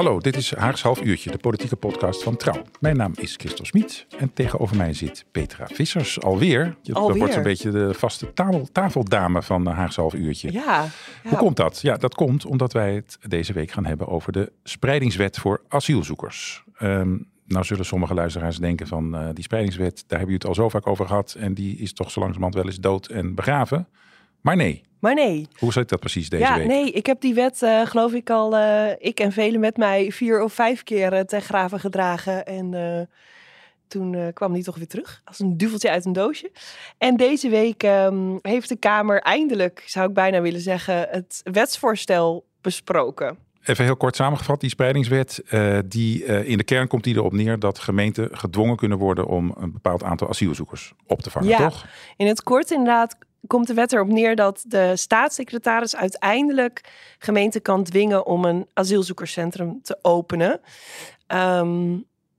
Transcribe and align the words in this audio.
Hallo, 0.00 0.20
dit 0.20 0.36
is 0.36 0.54
Haags 0.54 0.82
Half 0.82 1.02
Uurtje, 1.02 1.30
de 1.30 1.38
politieke 1.38 1.76
podcast 1.76 2.22
van 2.22 2.36
Trouw. 2.36 2.62
Mijn 2.78 2.96
naam 2.96 3.12
is 3.16 3.36
Christel 3.36 3.64
Smit 3.64 4.06
en 4.18 4.32
tegenover 4.32 4.76
mij 4.76 4.94
zit 4.94 5.24
Petra 5.30 5.66
Vissers. 5.66 6.20
Alweer. 6.20 6.76
Je 6.82 6.94
Alweer. 6.94 7.18
wordt 7.18 7.34
een 7.34 7.42
beetje 7.42 7.70
de 7.70 7.94
vaste 7.94 8.32
tafel, 8.32 8.68
tafeldame 8.72 9.42
van 9.42 9.66
Haags 9.66 9.96
Half 9.96 10.14
Uurtje. 10.14 10.52
Ja, 10.52 10.88
Hoe 11.22 11.38
komt 11.38 11.56
dat? 11.56 11.80
Ja, 11.80 11.96
dat 11.96 12.14
komt 12.14 12.44
omdat 12.44 12.72
wij 12.72 12.94
het 12.94 13.18
deze 13.28 13.52
week 13.52 13.70
gaan 13.70 13.84
hebben 13.84 14.08
over 14.08 14.32
de 14.32 14.52
spreidingswet 14.62 15.38
voor 15.38 15.62
asielzoekers. 15.68 16.64
Ehm, 16.76 17.16
nou 17.46 17.64
zullen 17.64 17.84
sommige 17.84 18.14
luisteraars 18.14 18.58
denken 18.58 18.86
van 18.86 19.16
eh, 19.16 19.28
die 19.34 19.44
spreidingswet, 19.44 19.94
daar 20.06 20.18
hebben 20.18 20.34
jullie 20.34 20.34
het 20.34 20.46
al 20.46 20.54
zo 20.54 20.68
vaak 20.68 20.86
over 20.86 21.06
gehad. 21.06 21.36
En 21.38 21.54
die 21.54 21.76
is 21.76 21.92
toch 21.92 22.10
zo 22.10 22.20
langzamerhand 22.20 22.62
wel 22.62 22.72
eens 22.72 22.80
dood 22.80 23.06
en 23.06 23.34
begraven. 23.34 23.88
Maar 24.40 24.56
nee, 24.56 24.82
maar 25.00 25.14
nee. 25.14 25.48
hoe 25.58 25.72
zit 25.72 25.88
dat 25.88 26.00
precies 26.00 26.28
deze 26.28 26.42
ja, 26.42 26.56
week? 26.56 26.66
nee, 26.66 26.90
ik 26.90 27.06
heb 27.06 27.20
die 27.20 27.34
wet, 27.34 27.62
eh, 27.62 27.86
geloof 27.86 28.12
ik 28.12 28.30
al, 28.30 28.56
eh, 28.56 28.90
ik 28.98 29.20
en 29.20 29.32
velen 29.32 29.60
met 29.60 29.76
mij, 29.76 30.12
vier 30.12 30.42
of 30.42 30.52
vijf 30.52 30.82
keer 30.82 31.12
eh, 31.12 31.20
ten 31.20 31.42
graven 31.42 31.80
gedragen. 31.80 32.46
En 32.46 33.08
toen 33.88 34.32
kwam 34.32 34.52
die 34.52 34.62
toch 34.62 34.76
weer 34.76 34.86
terug, 34.86 35.20
als 35.24 35.38
een 35.38 35.56
duveltje 35.56 35.90
uit 35.90 36.04
een 36.04 36.12
doosje. 36.12 36.50
En 36.98 37.16
deze 37.16 37.48
week 37.48 37.82
ehm, 37.82 38.36
heeft 38.42 38.68
de 38.68 38.76
Kamer 38.76 39.20
eindelijk, 39.20 39.82
zou 39.86 40.08
ik 40.08 40.14
bijna 40.14 40.40
willen 40.40 40.60
zeggen, 40.60 41.06
het 41.10 41.40
wetsvoorstel 41.52 42.44
besproken. 42.60 43.38
Even 43.64 43.84
heel 43.84 43.96
kort 43.96 44.16
samengevat, 44.16 44.60
die 44.60 44.70
spreidingswet, 44.70 45.42
die, 45.86 46.24
in 46.24 46.58
de 46.58 46.64
kern 46.64 46.88
komt 46.88 47.04
die 47.04 47.14
erop 47.14 47.32
neer 47.32 47.58
dat 47.58 47.78
gemeenten 47.78 48.28
gedwongen 48.32 48.76
kunnen 48.76 48.98
worden 48.98 49.26
om 49.26 49.54
een 49.58 49.72
bepaald 49.72 50.02
aantal 50.02 50.28
asielzoekers 50.28 50.92
op 51.06 51.22
te 51.22 51.30
vangen, 51.30 51.48
Ja. 51.48 51.58
toch? 51.58 51.86
In 52.16 52.26
het 52.26 52.42
kort 52.42 52.70
inderdaad 52.70 53.16
komt 53.46 53.66
de 53.66 53.74
wet 53.74 53.92
erop 53.92 54.08
neer 54.08 54.36
dat 54.36 54.64
de 54.66 54.92
staatssecretaris 54.96 55.96
uiteindelijk 55.96 56.80
gemeenten 57.18 57.62
kan 57.62 57.84
dwingen 57.84 58.26
om 58.26 58.44
een 58.44 58.66
asielzoekerscentrum 58.74 59.78
te 59.82 59.98
openen. 60.02 60.60
Ehm, 61.26 61.96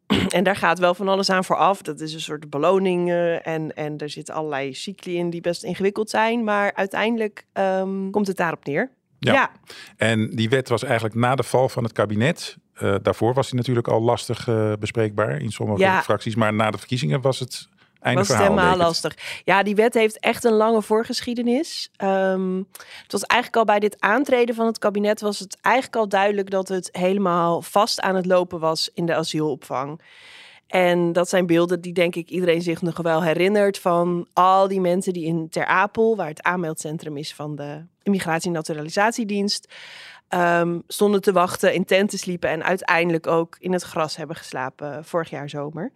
en 0.30 0.44
daar 0.44 0.56
gaat 0.56 0.80
wel 0.80 0.94
van 0.94 1.08
alles 1.08 1.30
aan 1.30 1.44
vooraf. 1.44 1.82
Dat 1.82 2.00
is 2.00 2.14
een 2.14 2.22
soort 2.22 2.50
beloning 2.50 3.12
en, 3.44 3.76
en 3.76 3.98
er 3.98 4.10
zitten 4.10 4.34
allerlei 4.34 4.74
cycli 4.74 5.18
in 5.18 5.30
die 5.30 5.42
best 5.42 5.64
ingewikkeld 5.64 6.10
zijn. 6.10 6.44
Maar 6.44 6.74
uiteindelijk 6.74 7.46
ehm, 7.54 8.10
komt 8.10 8.28
het 8.28 8.38
daarop 8.38 8.66
neer. 8.66 8.92
Ja. 9.20 9.34
ja. 9.34 9.52
En 9.98 10.30
die 10.30 10.50
wet 10.50 10.70
was 10.70 10.84
eigenlijk 10.84 11.16
na 11.16 11.36
de 11.36 11.44
val 11.44 11.70
van 11.70 11.84
het 11.84 11.92
kabinet. 11.94 12.58
eh, 12.74 12.96
daarvoor 13.02 13.34
was 13.34 13.48
die 13.48 13.56
natuurlijk 13.56 13.88
al 13.88 14.02
lastig 14.02 14.48
eh, 14.48 14.74
bespreekbaar 14.80 15.42
in 15.42 15.52
sommige 15.52 15.80
Ja. 15.82 16.02
fracties. 16.02 16.36
Maar 16.36 16.54
na 16.54 16.72
de 16.72 16.78
verkiezingen 16.78 17.22
was 17.22 17.40
het 17.40 17.68
was 18.02 18.28
het 18.28 18.38
helemaal 18.38 18.78
lastig. 18.78 19.42
Ja, 19.44 19.64
die 19.64 19.76
wet 19.76 19.94
heeft 19.94 20.20
echt 20.20 20.44
een 20.44 20.54
lange 20.54 20.82
voorgeschiedenis. 20.82 21.90
Ehm, 21.96 22.58
het 23.04 23.12
was 23.12 23.24
eigenlijk 23.24 23.60
al 23.60 23.66
bij 23.66 23.80
dit 23.80 23.96
aantreden 24.00 24.56
van 24.56 24.66
het 24.66 24.78
kabinet 24.78 25.22
was 25.22 25.40
het 25.40 25.58
eigenlijk 25.62 25.96
al 25.96 26.08
duidelijk 26.10 26.50
dat 26.50 26.68
het 26.68 26.90
helemaal 26.92 27.62
vast 27.62 28.02
aan 28.02 28.16
het 28.16 28.26
lopen 28.26 28.60
was 28.60 28.90
in 28.94 29.06
de 29.06 29.16
asielopvang. 29.16 30.02
En 30.72 31.14
dat 31.14 31.30
zijn 31.30 31.46
beelden 31.46 31.82
die 31.82 31.94
denk 31.94 32.16
ik 32.16 32.30
iedereen 32.30 32.62
zich 32.62 32.82
nog 32.82 32.98
wel 32.98 33.24
herinnert 33.24 33.80
van 33.80 34.28
al 34.34 34.68
die 34.68 34.82
mensen 34.82 35.14
die 35.14 35.26
in 35.26 35.50
Ter 35.50 35.66
Apel, 35.66 36.16
waar 36.16 36.28
het 36.28 36.42
aanmeldcentrum 36.42 37.18
is 37.18 37.34
van 37.34 37.56
de 37.56 37.86
Immigratie- 38.04 38.48
en 38.48 38.54
Naturalisatiedienst, 38.54 39.74
ehm, 40.28 40.80
stonden 40.88 41.22
te 41.22 41.32
wachten, 41.32 41.74
in 41.74 41.86
tenten 41.86 42.20
sliepen 42.20 42.50
en 42.50 42.64
uiteindelijk 42.64 43.28
ook 43.28 43.56
in 43.60 43.74
het 43.74 43.84
gras 43.84 44.16
hebben 44.16 44.36
geslapen 44.36 45.06
vorig 45.06 45.30
jaar 45.30 45.50
zomer. 45.50 45.92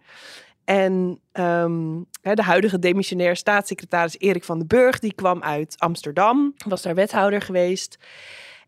En 0.66 1.20
ehm, 1.32 2.00
de 2.22 2.42
huidige 2.42 2.78
demissionair 2.78 3.36
staatssecretaris 3.36 4.18
Erik 4.18 4.44
van 4.44 4.58
den 4.58 4.66
Burg, 4.66 4.98
die 4.98 5.14
kwam 5.14 5.42
uit 5.42 5.74
Amsterdam, 5.78 6.54
was 6.66 6.82
daar 6.82 6.94
wethouder 6.94 7.40
geweest. 7.40 7.98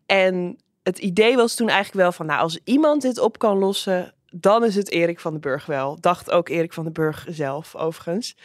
En 0.05 0.57
het 0.83 0.99
idee 0.99 1.35
was 1.35 1.55
toen 1.55 1.69
eigenlijk 1.69 2.01
wel 2.01 2.11
van, 2.11 2.25
nou, 2.25 2.41
als 2.41 2.59
iemand 2.63 3.01
dit 3.01 3.19
op 3.19 3.37
kan 3.37 3.57
lossen, 3.57 4.13
dan 4.31 4.65
is 4.65 4.75
het 4.75 4.91
Erik 4.91 5.19
van 5.19 5.31
den 5.31 5.41
Burg 5.41 5.65
wel. 5.65 5.97
Dacht 5.99 6.31
ook 6.31 6.49
Erik 6.49 6.73
van 6.73 6.83
den 6.83 6.93
Burg 6.93 7.25
zelf, 7.29 7.75
overigens. 7.75 8.35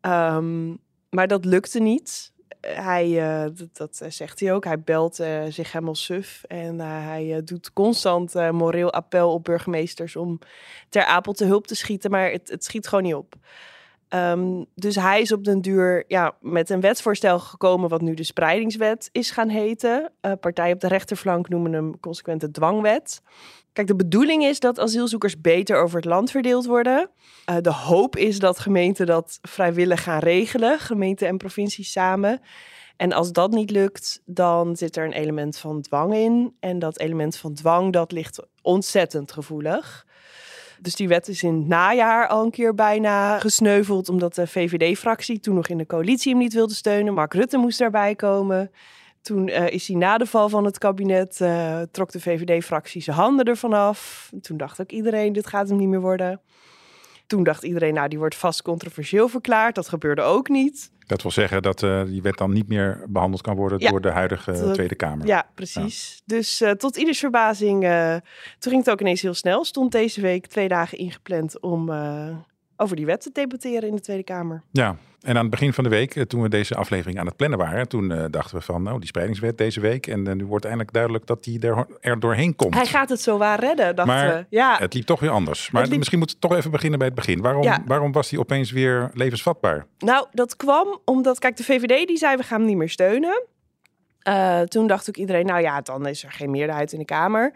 Ehm, 0.00 0.74
maar 1.10 1.28
dat 1.28 1.44
lukte 1.44 1.80
niet. 1.80 2.32
Hij, 2.68 3.20
eh, 3.20 3.50
dat, 3.54 3.76
dat 3.76 4.12
zegt 4.14 4.40
hij 4.40 4.52
ook, 4.52 4.64
hij 4.64 4.80
belt 4.80 5.20
eh, 5.20 5.42
zich 5.48 5.72
helemaal 5.72 5.94
suf. 5.94 6.44
En 6.46 6.80
eh, 6.80 6.86
hij 6.88 7.34
eh, 7.34 7.42
doet 7.44 7.72
constant 7.72 8.34
eh, 8.34 8.50
moreel 8.50 8.92
appel 8.92 9.32
op 9.32 9.44
burgemeesters 9.44 10.16
om 10.16 10.38
ter 10.88 11.04
Apel 11.04 11.32
te 11.32 11.44
hulp 11.44 11.66
te 11.66 11.74
schieten, 11.74 12.10
maar 12.10 12.30
het, 12.30 12.48
het 12.48 12.64
schiet 12.64 12.88
gewoon 12.88 13.04
niet 13.04 13.14
op. 13.14 13.34
Ehm, 14.08 14.64
dus 14.74 14.94
hij 14.94 15.20
is 15.20 15.32
op 15.32 15.44
den 15.44 15.60
duur 15.60 16.04
ja, 16.06 16.34
met 16.40 16.70
een 16.70 16.80
wetsvoorstel 16.80 17.38
gekomen, 17.38 17.88
wat 17.88 18.00
nu 18.00 18.14
de 18.14 18.24
spreidingswet 18.24 19.08
is 19.12 19.30
gaan 19.30 19.48
heten. 19.48 20.12
Eh 20.20 20.32
partijen 20.40 20.74
op 20.74 20.80
de 20.80 20.88
rechterflank 20.88 21.48
noemen 21.48 21.72
hem 21.72 22.00
consequente 22.00 22.50
dwangwet. 22.50 23.22
Kijk, 23.78 23.90
de 23.90 23.96
bedoeling 23.96 24.44
is 24.44 24.60
dat 24.60 24.78
asielzoekers 24.78 25.40
beter 25.40 25.82
over 25.82 25.96
het 25.96 26.04
land 26.04 26.30
verdeeld 26.30 26.66
worden. 26.66 27.10
Eh, 27.44 27.56
de 27.60 27.72
hoop 27.72 28.16
is 28.16 28.38
dat 28.38 28.58
gemeenten 28.58 29.06
dat 29.06 29.38
vrijwillig 29.42 30.02
gaan 30.02 30.18
regelen, 30.18 30.78
gemeenten 30.78 31.28
en 31.28 31.36
provincies 31.36 31.92
samen. 31.92 32.40
En 32.96 33.12
als 33.12 33.32
dat 33.32 33.50
niet 33.50 33.70
lukt, 33.70 34.22
dan 34.24 34.76
zit 34.76 34.96
er 34.96 35.04
een 35.04 35.12
element 35.12 35.58
van 35.58 35.80
dwang 35.80 36.14
in. 36.14 36.54
En 36.60 36.78
dat 36.78 36.98
element 36.98 37.36
van 37.36 37.54
dwang, 37.54 37.92
dat 37.92 38.12
ligt 38.12 38.46
ontzettend 38.62 39.32
gevoelig. 39.32 40.06
Dus 40.80 40.94
die 40.94 41.08
wet 41.08 41.28
is 41.28 41.42
in 41.42 41.54
het 41.54 41.66
najaar 41.66 42.28
al 42.28 42.44
een 42.44 42.50
keer 42.50 42.74
bijna 42.74 43.38
gesneuveld, 43.38 44.08
omdat 44.08 44.34
de 44.34 44.46
VVD-fractie 44.46 45.40
toen 45.40 45.54
nog 45.54 45.68
in 45.68 45.78
de 45.78 45.86
coalitie 45.86 46.30
hem 46.32 46.40
niet 46.40 46.54
wilde 46.54 46.74
steunen. 46.74 47.14
Mark 47.14 47.34
Rutte 47.34 47.56
moest 47.56 47.78
daarbij 47.78 48.14
komen. 48.14 48.70
Toen 49.22 49.48
eh, 49.48 49.68
is 49.74 49.88
hij 49.88 49.96
na 49.96 50.18
de 50.18 50.26
val 50.26 50.48
van 50.48 50.64
het 50.64 50.78
kabinet, 50.78 51.40
eh, 51.40 51.80
trok 51.90 52.10
de 52.12 52.20
VVD-fractie 52.20 53.02
zijn 53.02 53.16
handen 53.16 53.44
ervan 53.44 53.72
af. 53.72 54.30
Toen 54.40 54.56
dacht 54.56 54.80
ook 54.80 54.90
iedereen, 54.90 55.32
dit 55.32 55.46
gaat 55.46 55.68
hem 55.68 55.78
niet 55.78 55.88
meer 55.88 56.00
worden. 56.00 56.40
Toen 57.26 57.42
dacht 57.42 57.62
iedereen, 57.62 57.94
nou, 57.94 58.08
die 58.08 58.18
wordt 58.18 58.34
vast 58.34 58.62
controversieel 58.62 59.28
verklaard. 59.28 59.74
Dat 59.74 59.88
gebeurde 59.88 60.22
ook 60.22 60.48
niet. 60.48 60.90
Dat 61.06 61.22
wil 61.22 61.30
zeggen 61.30 61.62
dat 61.62 61.82
eh, 61.82 62.04
die 62.04 62.22
wet 62.22 62.36
dan 62.36 62.52
niet 62.52 62.68
meer 62.68 63.04
behandeld 63.08 63.42
kan 63.42 63.56
worden 63.56 63.78
Ja. 63.80 63.90
door 63.90 64.00
de 64.00 64.10
huidige 64.10 64.70
Tweede 64.72 64.94
Kamer. 64.94 65.26
Ja, 65.26 65.48
precies. 65.54 66.22
Dus 66.24 66.64
tot 66.76 66.96
ieders 66.96 67.18
verbazing, 67.18 67.80
toen 68.58 68.72
ging 68.72 68.84
het 68.84 68.90
ook 68.90 69.00
ineens 69.00 69.22
heel 69.22 69.34
snel. 69.34 69.64
Stond 69.64 69.92
deze 69.92 70.20
week 70.20 70.46
twee 70.46 70.68
dagen 70.68 70.98
ingepland 70.98 71.60
om 71.60 71.90
over 72.80 72.96
die 72.96 73.06
wet 73.06 73.20
te 73.20 73.30
debatteren 73.32 73.88
in 73.88 73.94
de 73.94 74.00
Tweede 74.00 74.22
Kamer. 74.24 74.62
Ja, 74.70 74.96
en 75.20 75.34
aan 75.36 75.42
het 75.42 75.50
begin 75.50 75.72
van 75.72 75.84
de 75.84 75.90
week, 75.90 76.16
eh, 76.16 76.22
toen 76.22 76.42
we 76.42 76.48
deze 76.48 76.74
aflevering 76.74 77.18
aan 77.18 77.26
het 77.26 77.36
plannen 77.36 77.58
waren, 77.58 77.88
toen 77.88 78.12
eh, 78.12 78.24
dachten 78.30 78.56
we 78.56 78.62
van, 78.62 78.82
nou, 78.82 78.98
die 78.98 79.08
spreidingswet 79.08 79.58
deze 79.58 79.80
week. 79.80 80.06
En 80.06 80.26
eh, 80.26 80.34
nu 80.34 80.44
wordt 80.46 80.64
eindelijk 80.64 80.92
duidelijk 80.92 81.26
dat 81.26 81.44
die 81.44 81.60
er, 81.60 81.86
er 82.00 82.20
doorheen 82.20 82.56
komt. 82.56 82.74
Hij 82.74 82.86
gaat 82.86 83.08
het 83.08 83.20
zo 83.20 83.38
waar 83.38 83.60
redden, 83.60 83.96
dachten 83.96 84.14
Maar 84.14 84.34
we. 84.34 84.46
Ja, 84.56 84.76
Het 84.78 84.94
liep 84.94 85.04
toch 85.06 85.20
weer 85.20 85.30
anders. 85.30 85.70
Maar 85.70 85.86
liep- 85.86 85.96
misschien 85.98 86.18
moeten 86.18 86.36
we 86.40 86.48
toch 86.48 86.56
even 86.58 86.70
beginnen 86.70 86.98
bij 86.98 87.08
het 87.08 87.16
begin. 87.16 87.40
Waarom, 87.40 87.62
Ja. 87.62 87.82
waarom 87.86 88.12
was 88.12 88.28
die 88.28 88.38
opeens 88.38 88.70
weer 88.70 89.10
levensvatbaar? 89.14 89.86
nou, 89.98 90.26
dat 90.32 90.56
kwam 90.56 91.00
omdat, 91.04 91.38
kijk, 91.38 91.56
de 91.56 91.64
VVD 91.64 92.06
die 92.06 92.16
zei 92.16 92.36
we 92.36 92.42
gaan 92.42 92.58
hem 92.58 92.68
niet 92.68 92.76
meer 92.76 92.88
steunen. 92.90 93.42
Toen 94.68 94.86
dacht 94.86 95.08
ook 95.08 95.16
iedereen, 95.16 95.46
nou 95.46 95.60
ja, 95.60 95.80
dan 95.80 96.06
is 96.06 96.24
er 96.24 96.32
geen 96.32 96.50
meerderheid 96.50 96.92
in 96.92 96.98
de 96.98 97.04
Kamer. 97.04 97.52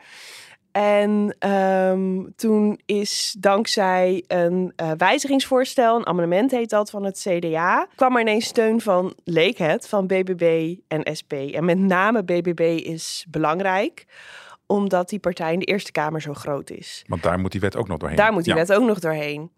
En 0.72 1.36
ehm, 1.38 2.22
toen 2.36 2.80
is 2.86 3.36
dankzij 3.38 4.24
een 4.26 4.72
eh, 4.76 4.90
wijzigingsvoorstel, 4.96 5.96
een 5.96 6.06
amendement 6.06 6.50
heet 6.50 6.70
dat, 6.70 6.90
van 6.90 7.04
het 7.04 7.26
CDA, 7.28 7.86
kwam 7.94 8.14
er 8.14 8.20
ineens 8.20 8.46
steun 8.46 8.80
van, 8.80 9.14
leek 9.24 9.58
het, 9.58 9.88
van 9.88 10.06
BBB 10.06 10.76
en 10.88 11.16
SP. 11.18 11.32
En 11.32 11.64
met 11.64 11.78
name 11.78 12.22
BBB 12.24 12.60
is 12.84 13.26
belangrijk, 13.28 14.04
omdat 14.66 15.08
die 15.08 15.18
partij 15.18 15.52
in 15.52 15.58
de 15.58 15.64
Eerste 15.64 15.92
Kamer 15.92 16.20
zo 16.22 16.34
groot 16.34 16.70
is. 16.70 17.04
Want 17.06 17.22
daar 17.22 17.38
moet 17.38 17.52
die 17.52 17.60
wet 17.60 17.76
ook 17.76 17.88
nog 17.88 17.98
doorheen. 17.98 18.16
Daar 18.18 18.32
moet 18.32 18.44
die 18.44 18.54
Ja. 18.54 18.58
wet 18.58 18.72
ook 18.72 18.86
nog 18.86 18.98
doorheen. 18.98 19.50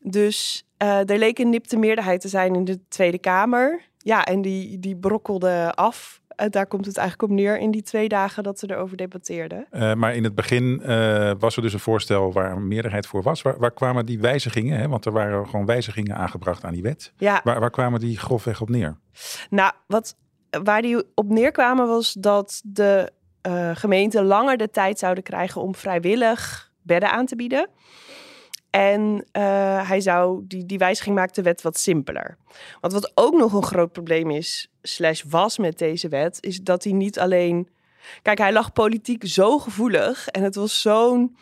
Dus 0.00 0.64
eh, 0.76 1.10
er 1.10 1.18
leek 1.18 1.38
een 1.38 1.50
nipte 1.50 1.76
meerderheid 1.76 2.20
te 2.20 2.28
zijn 2.28 2.54
in 2.54 2.64
de 2.64 2.80
Tweede 2.88 3.18
Kamer. 3.18 3.82
Ja, 3.98 4.24
en 4.24 4.42
die, 4.42 4.78
die 4.78 4.96
brokkelde 4.96 5.72
af. 5.74 6.20
Eh, 6.36 6.46
daar 6.50 6.66
komt 6.66 6.86
het 6.86 6.96
eigenlijk 6.96 7.30
op 7.30 7.36
neer 7.36 7.58
in 7.58 7.70
die 7.70 7.82
twee 7.82 8.08
dagen 8.08 8.42
dat 8.42 8.58
ze 8.58 8.70
erover 8.70 8.96
debatteerden. 8.96 9.66
Eh, 9.70 9.94
maar 9.94 10.14
in 10.14 10.24
het 10.24 10.34
begin 10.34 10.82
eh, 10.82 11.32
was 11.38 11.56
er 11.56 11.62
dus 11.62 11.72
een 11.72 11.78
voorstel 11.78 12.32
waar 12.32 12.52
een 12.52 12.68
meerderheid 12.68 13.06
voor 13.06 13.22
was. 13.22 13.42
Waar, 13.42 13.58
waar 13.58 13.70
kwamen 13.70 14.06
die 14.06 14.20
wijzigingen? 14.20 14.78
Hè? 14.78 14.88
Want 14.88 15.06
er 15.06 15.12
waren 15.12 15.48
gewoon 15.48 15.66
wijzigingen 15.66 16.16
aangebracht 16.16 16.64
aan 16.64 16.72
die 16.72 16.82
wet. 16.82 17.12
Ja, 17.16 17.40
Waar, 17.44 17.60
waar 17.60 17.70
kwamen 17.70 18.00
die 18.00 18.18
grofweg 18.18 18.60
op 18.60 18.68
neer? 18.68 18.96
nou, 19.50 19.72
wat, 19.86 20.16
waar 20.62 20.82
die 20.82 21.04
op 21.14 21.28
neerkwamen 21.28 21.86
was 21.86 22.12
dat 22.12 22.62
de 22.64 23.12
gemeenten 23.74 24.24
langer 24.24 24.56
de 24.56 24.70
tijd 24.70 24.98
zouden 24.98 25.22
krijgen 25.22 25.60
om 25.60 25.74
vrijwillig 25.74 26.70
bedden 26.82 27.10
aan 27.10 27.26
te 27.26 27.36
bieden. 27.36 27.68
En 28.72 29.24
uh, 29.32 29.88
hij 29.88 30.00
zou, 30.00 30.42
die, 30.46 30.66
die 30.66 30.78
wijziging 30.78 31.16
maakt 31.16 31.34
de 31.34 31.42
wet 31.42 31.62
wat 31.62 31.78
simpeler. 31.78 32.36
Want 32.80 32.92
wat 32.92 33.12
ook 33.14 33.34
nog 33.34 33.52
een 33.52 33.62
groot 33.62 33.92
probleem 33.92 34.30
is, 34.30 34.70
slash 34.82 35.22
was 35.28 35.58
met 35.58 35.78
deze 35.78 36.08
wet, 36.08 36.38
is 36.40 36.60
dat 36.60 36.84
hij 36.84 36.92
niet 36.92 37.18
alleen. 37.18 37.68
Kijk, 38.22 38.38
hij 38.38 38.52
lag 38.52 38.72
politiek 38.72 39.26
zo 39.26 39.58
gevoelig 39.58 40.28
en 40.28 40.42
het 40.42 40.54
was 40.54 40.80
zo'n 40.80 41.36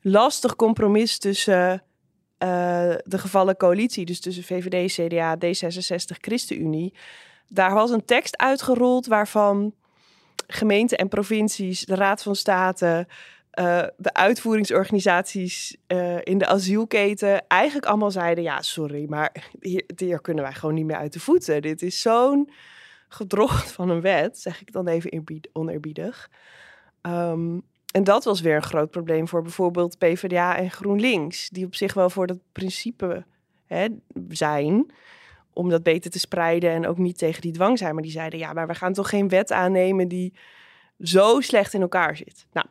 lastig 0.00 0.56
compromis 0.56 1.18
tussen 1.18 1.72
uh, 1.72 2.94
de 3.04 3.18
gevallen 3.18 3.56
coalitie, 3.56 4.04
dus 4.04 4.20
tussen 4.20 4.44
VVD, 4.44 4.92
CDA, 4.92 5.36
D66, 5.36 6.20
ChristenUnie. 6.20 6.94
Daar 7.48 7.74
was 7.74 7.90
een 7.90 8.04
tekst 8.04 8.36
uitgerold 8.36 9.06
waarvan 9.06 9.74
gemeenten 10.46 10.98
en 10.98 11.08
provincies, 11.08 11.84
de 11.84 11.94
Raad 11.94 12.22
van 12.22 12.36
State, 12.36 13.06
uh, 13.58 13.82
de 13.96 14.14
uitvoeringsorganisaties 14.14 15.76
uh, 15.88 16.18
in 16.22 16.38
de 16.38 16.46
asielketen 16.46 17.46
eigenlijk 17.46 17.86
allemaal 17.86 18.10
zeiden: 18.10 18.44
ja, 18.44 18.62
sorry, 18.62 19.06
maar 19.08 19.50
hier, 19.96 20.20
kunnen 20.20 20.44
wij 20.44 20.52
gewoon 20.52 20.74
niet 20.74 20.86
meer 20.86 20.96
uit 20.96 21.12
de 21.12 21.20
voeten. 21.20 21.62
Dit 21.62 21.82
is 21.82 22.00
zo'n 22.00 22.50
gedrocht 23.08 23.72
van 23.78 23.88
een 23.88 24.00
wet, 24.00 24.38
zeg 24.38 24.60
ik 24.60 24.72
dan 24.72 24.88
even 24.88 25.24
oneerbiedig. 25.52 26.30
Um, 27.02 27.62
en 27.92 28.04
dat 28.04 28.24
was 28.24 28.40
weer 28.40 28.56
een 28.56 28.62
groot 28.62 28.90
probleem 28.90 29.28
voor 29.28 29.42
bijvoorbeeld 29.42 29.98
PvdA 29.98 30.56
en 30.56 30.70
GroenLinks, 30.70 31.48
die 31.48 31.66
op 31.66 31.74
zich 31.74 31.94
wel 31.94 32.10
voor 32.10 32.26
dat 32.26 32.38
principe 32.52 33.24
hè, 33.66 33.86
zijn 34.28 34.92
om 35.52 35.68
dat 35.68 35.82
beter 35.82 36.10
te 36.10 36.18
spreiden 36.18 36.70
en 36.70 36.86
ook 36.86 36.98
niet 36.98 37.18
tegen 37.18 37.40
die 37.40 37.52
dwang 37.52 37.78
zijn. 37.78 37.94
Maar 37.94 38.02
die 38.02 38.12
zeiden, 38.12 38.38
ja, 38.38 38.52
maar 38.52 38.66
we 38.66 38.74
gaan 38.74 38.92
toch 38.92 39.08
geen 39.08 39.28
wet 39.28 39.52
aannemen 39.52 40.08
die 40.08 40.34
zo 40.98 41.40
slecht 41.40 41.74
in 41.74 41.80
elkaar 41.80 42.16
zit. 42.16 42.46
Nou, 42.52 42.66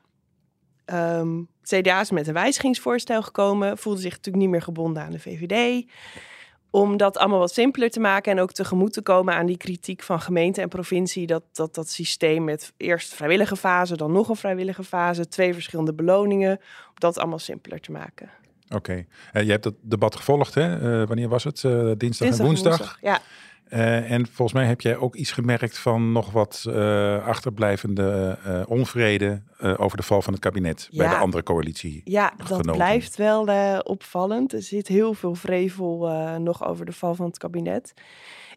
um, 0.94 1.48
CDA 1.64 2.00
is 2.00 2.12
met 2.12 2.28
een 2.28 2.34
wijzigingsvoorstel 2.34 3.22
gekomen, 3.22 3.78
voelde 3.78 4.02
zich 4.02 4.12
natuurlijk 4.12 4.44
niet 4.44 4.52
meer 4.52 4.62
gebonden 4.62 5.04
aan 5.04 5.12
de 5.12 5.20
VVD 5.20 5.86
om 6.72 6.98
dat 6.98 7.18
allemaal 7.18 7.40
wat 7.40 7.54
simpeler 7.54 7.90
te 7.90 8.00
maken 8.00 8.32
en 8.32 8.40
ook 8.40 8.52
tegemoet 8.52 8.94
te 8.94 9.02
komen 9.02 9.34
aan 9.34 9.46
die 9.46 9.58
kritiek 9.58 10.04
van 10.04 10.22
gemeente 10.22 10.62
en 10.62 10.70
provincie. 10.70 11.28
Dat 11.28 11.44
dat, 11.52 11.76
dat 11.76 11.90
systeem 11.90 12.44
met 12.44 12.74
eerst 12.78 13.14
vrijwillige 13.14 13.56
fase, 13.56 13.98
dan 13.98 14.12
nog 14.12 14.30
een 14.30 14.36
vrijwillige 14.36 14.84
fase, 14.84 15.28
twee 15.28 15.54
verschillende 15.54 15.94
beloningen, 15.94 16.58
om 16.88 16.94
dat 16.94 17.18
allemaal 17.18 17.40
simpeler 17.40 17.80
te 17.80 17.92
maken. 17.92 18.30
Oké, 18.66 18.76
okay. 18.76 19.08
uh, 19.34 19.44
je 19.44 19.52
hebt 19.52 19.64
dat 19.64 19.74
debat 19.82 20.16
gevolgd, 20.16 20.54
hè? 20.54 21.00
Uh, 21.02 21.08
wanneer 21.08 21.30
was 21.30 21.44
het? 21.44 21.64
Uh, 21.64 21.72
dinsdag, 21.72 21.98
dinsdag, 21.98 22.40
en 22.40 22.46
woensdag? 22.46 22.78
woensdag 22.78 22.98
ja. 23.02 23.22
Uh, 23.74 24.12
en 24.12 24.26
volgens 24.26 24.54
mij 24.54 24.66
heb 24.66 24.82
jij 24.82 24.98
ook 24.98 25.16
iets 25.16 25.32
gemerkt 25.32 25.78
van 25.78 26.12
nog 26.12 26.32
wat 26.32 26.66
uh, 26.68 27.26
achterblijvende 27.26 28.38
uh, 28.48 28.62
onvrede 28.68 29.42
over 29.78 29.98
de 29.98 30.04
val 30.04 30.22
van 30.22 30.34
het 30.34 30.42
kabinet 30.42 30.88
ja. 30.90 30.98
bij 30.98 31.14
de 31.14 31.20
andere 31.20 31.44
coalitie. 31.44 32.02
Ja, 32.04 32.34
dat 32.48 32.72
blijft 32.72 33.16
wel 33.16 33.46
opvallend. 33.84 34.54
Er 34.54 34.62
zit 34.62 34.88
heel 34.88 35.14
veel 35.14 35.36
vrevel 35.36 36.08
nog 36.40 36.66
over 36.66 36.86
de 36.86 36.92
val 36.92 37.16
van 37.16 37.26
het 37.26 37.38
kabinet. 37.38 37.94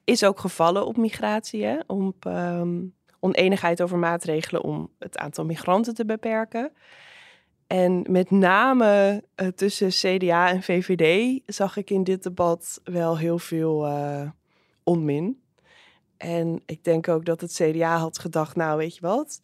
Is 0.04 0.24
ook 0.24 0.38
gevallen 0.38 0.86
op 0.86 0.96
migratie, 0.96 1.64
hè? 1.64 1.78
op 1.86 2.24
um, 2.24 2.94
oneenigheid 3.20 3.82
over 3.82 3.98
maatregelen 3.98 4.62
om 4.62 4.90
het 4.98 5.18
aantal 5.18 5.44
migranten 5.44 5.94
te 5.94 6.04
beperken. 6.04 6.72
En 7.66 8.06
met 8.10 8.30
name 8.30 9.22
tussen 9.54 9.88
CDA 9.88 10.48
en 10.48 10.62
VVD 10.62 11.40
zag 11.46 11.76
ik 11.76 11.90
in 11.90 12.04
dit 12.04 12.22
debat 12.22 12.80
wel 12.84 13.18
heel 13.18 13.38
veel 13.38 13.86
onmin. 14.84 15.42
En 16.16 16.62
ik 16.66 16.84
denk 16.84 17.08
ook 17.08 17.24
dat 17.24 17.40
het 17.40 17.52
CDA 17.52 17.96
had 17.96 18.18
gedacht, 18.18 18.56
nou 18.56 18.78
weet 18.78 18.94
je 18.94 19.00
wat, 19.00 19.40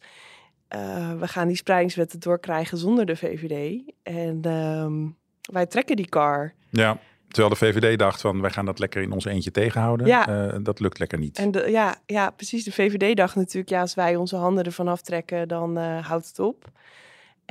uh, 0.75 1.19
we 1.19 1.27
gaan 1.27 1.47
die 1.47 1.55
spreidingswetten 1.55 2.19
doorkrijgen 2.19 2.77
zonder 2.77 3.05
de 3.05 3.15
VVD. 3.15 3.81
En 4.03 4.41
uh, 4.47 5.09
wij 5.53 5.65
trekken 5.65 5.95
die 5.95 6.09
car. 6.09 6.53
Ja, 6.69 6.99
terwijl 7.27 7.49
de 7.49 7.55
VVD 7.55 7.99
dacht 7.99 8.21
van, 8.21 8.41
wij 8.41 8.51
gaan 8.51 8.65
dat 8.65 8.79
lekker 8.79 9.01
in 9.01 9.11
ons 9.11 9.25
eentje 9.25 9.51
tegenhouden. 9.51 10.07
Ja. 10.07 10.53
Uh, 10.53 10.59
dat 10.63 10.79
lukt 10.79 10.99
lekker 10.99 11.19
niet. 11.19 11.37
En 11.37 11.51
de, 11.51 11.71
ja, 11.71 11.95
ja, 12.05 12.29
precies. 12.29 12.63
De 12.63 12.71
VVD 12.71 13.17
dacht 13.17 13.35
natuurlijk, 13.35 13.69
ja, 13.69 13.81
als 13.81 13.93
wij 13.93 14.15
onze 14.15 14.35
handen 14.35 14.63
ervan 14.63 14.87
aftrekken, 14.87 15.47
dan 15.47 15.77
uh, 15.77 16.07
houdt 16.07 16.27
het 16.27 16.39
op. 16.39 16.69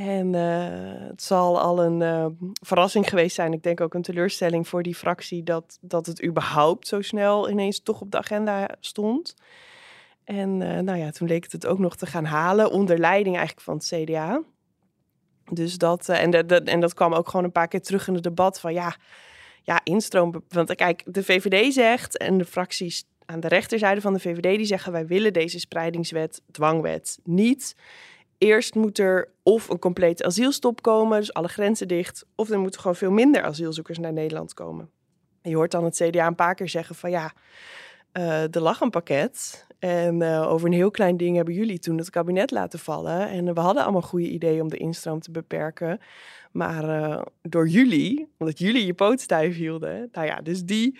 En 0.00 0.34
uh, 0.34 1.08
het 1.08 1.22
zal 1.22 1.60
al 1.60 1.84
een 1.84 2.00
uh, 2.00 2.26
verrassing 2.62 3.08
geweest 3.08 3.34
zijn. 3.34 3.52
Ik 3.52 3.62
denk 3.62 3.80
ook 3.80 3.94
een 3.94 4.02
teleurstelling 4.02 4.68
voor 4.68 4.82
die 4.82 4.94
fractie 4.94 5.42
dat, 5.42 5.78
dat 5.80 6.06
het 6.06 6.24
überhaupt 6.24 6.86
zo 6.86 7.00
snel 7.00 7.50
ineens 7.50 7.82
toch 7.82 8.00
op 8.00 8.10
de 8.10 8.18
agenda 8.18 8.76
stond. 8.78 9.34
En 10.24 10.60
uh, 10.60 10.78
nou 10.78 10.98
ja, 10.98 11.10
toen 11.10 11.28
leek 11.28 11.42
het 11.42 11.52
het 11.52 11.66
ook 11.66 11.78
nog 11.78 11.96
te 11.96 12.06
gaan 12.06 12.24
halen 12.24 12.70
onder 12.70 12.98
leiding 12.98 13.36
eigenlijk 13.36 13.66
van 13.66 13.74
het 13.74 13.86
CDA. 13.86 14.42
Dus 15.50 15.78
dat, 15.78 16.08
en, 16.08 16.30
de, 16.30 16.46
de, 16.46 16.60
en 16.62 16.80
dat 16.80 16.94
kwam 16.94 17.14
ook 17.14 17.28
gewoon 17.28 17.44
een 17.44 17.52
paar 17.52 17.68
keer 17.68 17.82
terug 17.82 18.08
in 18.08 18.14
het 18.14 18.22
debat 18.22 18.60
van 18.60 18.72
ja, 18.72 18.96
ja, 19.62 19.80
instroom. 19.84 20.44
Want 20.48 20.74
kijk, 20.74 21.02
de 21.06 21.24
VVD 21.24 21.72
zegt 21.72 22.18
en 22.18 22.38
de 22.38 22.44
fracties 22.44 23.04
aan 23.24 23.40
de 23.40 23.48
rechterzijde 23.48 24.00
van 24.00 24.12
de 24.12 24.20
VVD 24.20 24.56
die 24.56 24.66
zeggen 24.66 24.92
wij 24.92 25.06
willen 25.06 25.32
deze 25.32 25.58
spreidingswet, 25.58 26.42
dwangwet 26.50 27.18
niet 27.24 27.74
eerst 28.40 28.74
moet 28.74 28.98
er 28.98 29.28
of 29.42 29.68
een 29.68 29.78
complete 29.78 30.24
asielstop 30.24 30.82
komen, 30.82 31.18
dus 31.18 31.32
alle 31.32 31.48
grenzen 31.48 31.88
dicht, 31.88 32.26
of 32.34 32.50
er 32.50 32.58
moeten 32.58 32.80
gewoon 32.80 32.96
veel 32.96 33.10
minder 33.10 33.42
asielzoekers 33.42 33.98
naar 33.98 34.12
Nederland 34.12 34.54
komen. 34.54 34.90
En 35.42 35.50
je 35.50 35.56
hoort 35.56 35.70
dan 35.70 35.84
het 35.84 35.96
CDA 35.96 36.26
een 36.26 36.34
paar 36.34 36.54
keer 36.54 36.68
zeggen 36.68 36.94
van 36.94 37.10
ja, 37.10 37.32
uh, 38.12 38.54
er 38.54 38.60
lag 38.60 38.80
een 38.80 38.90
pakket 38.90 39.66
en 39.78 40.20
uh, 40.20 40.50
over 40.52 40.66
een 40.66 40.72
heel 40.72 40.90
klein 40.90 41.16
ding 41.16 41.36
hebben 41.36 41.54
jullie 41.54 41.78
toen 41.78 41.98
het 41.98 42.10
kabinet 42.10 42.50
laten 42.50 42.78
vallen. 42.78 43.28
En 43.28 43.54
we 43.54 43.60
hadden 43.60 43.82
allemaal 43.82 44.02
goede 44.02 44.28
ideeën 44.28 44.62
om 44.62 44.68
de 44.68 44.76
instroom 44.76 45.20
te 45.20 45.30
beperken. 45.30 46.00
Maar 46.52 46.84
uh, 46.84 47.22
door 47.42 47.68
jullie, 47.68 48.28
omdat 48.38 48.58
jullie 48.58 48.86
je 48.86 48.94
poot 48.94 49.20
stijf 49.20 49.56
hielden, 49.56 50.08
nou 50.12 50.26
ja, 50.26 50.40
dus 50.40 50.64
die 50.64 50.98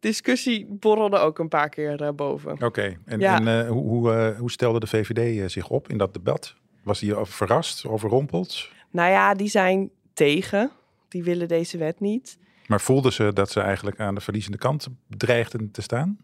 discussie 0.00 0.66
borrelde 0.68 1.18
ook 1.18 1.38
een 1.38 1.48
paar 1.48 1.68
keer 1.68 2.14
boven. 2.14 2.62
Oké, 2.62 2.96
en, 3.04 3.20
ja. 3.20 3.44
en 3.44 3.66
hoe, 3.66 3.88
hoe, 3.88 4.34
hoe 4.38 4.50
stelde 4.50 4.80
de 4.80 4.86
VVD 4.86 5.50
zich 5.50 5.68
op 5.68 5.88
in 5.88 5.98
dat 5.98 6.14
debat? 6.14 6.54
Was 6.82 7.00
hij 7.00 7.24
verrast, 7.24 7.86
overrompeld? 7.86 8.68
Nou 8.90 9.10
ja, 9.10 9.34
die 9.34 9.48
zijn 9.48 9.90
tegen. 10.12 10.70
Die 11.08 11.22
willen 11.22 11.48
deze 11.48 11.78
wet 11.78 12.00
niet. 12.00 12.38
Maar 12.66 12.80
voelden 12.80 13.12
ze 13.12 13.32
dat 13.32 13.50
ze 13.50 13.60
eigenlijk 13.60 14.00
aan 14.00 14.14
de 14.14 14.20
verliezende 14.20 14.58
kant 14.58 14.88
dreigden 15.08 15.70
te 15.70 15.82
staan? 15.82 16.18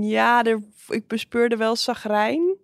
Ja, 0.00 0.44
er, 0.44 0.62
ik 0.88 1.06
bespeurde 1.06 1.56
wel 1.56 1.76
zagrijn. 1.76 2.56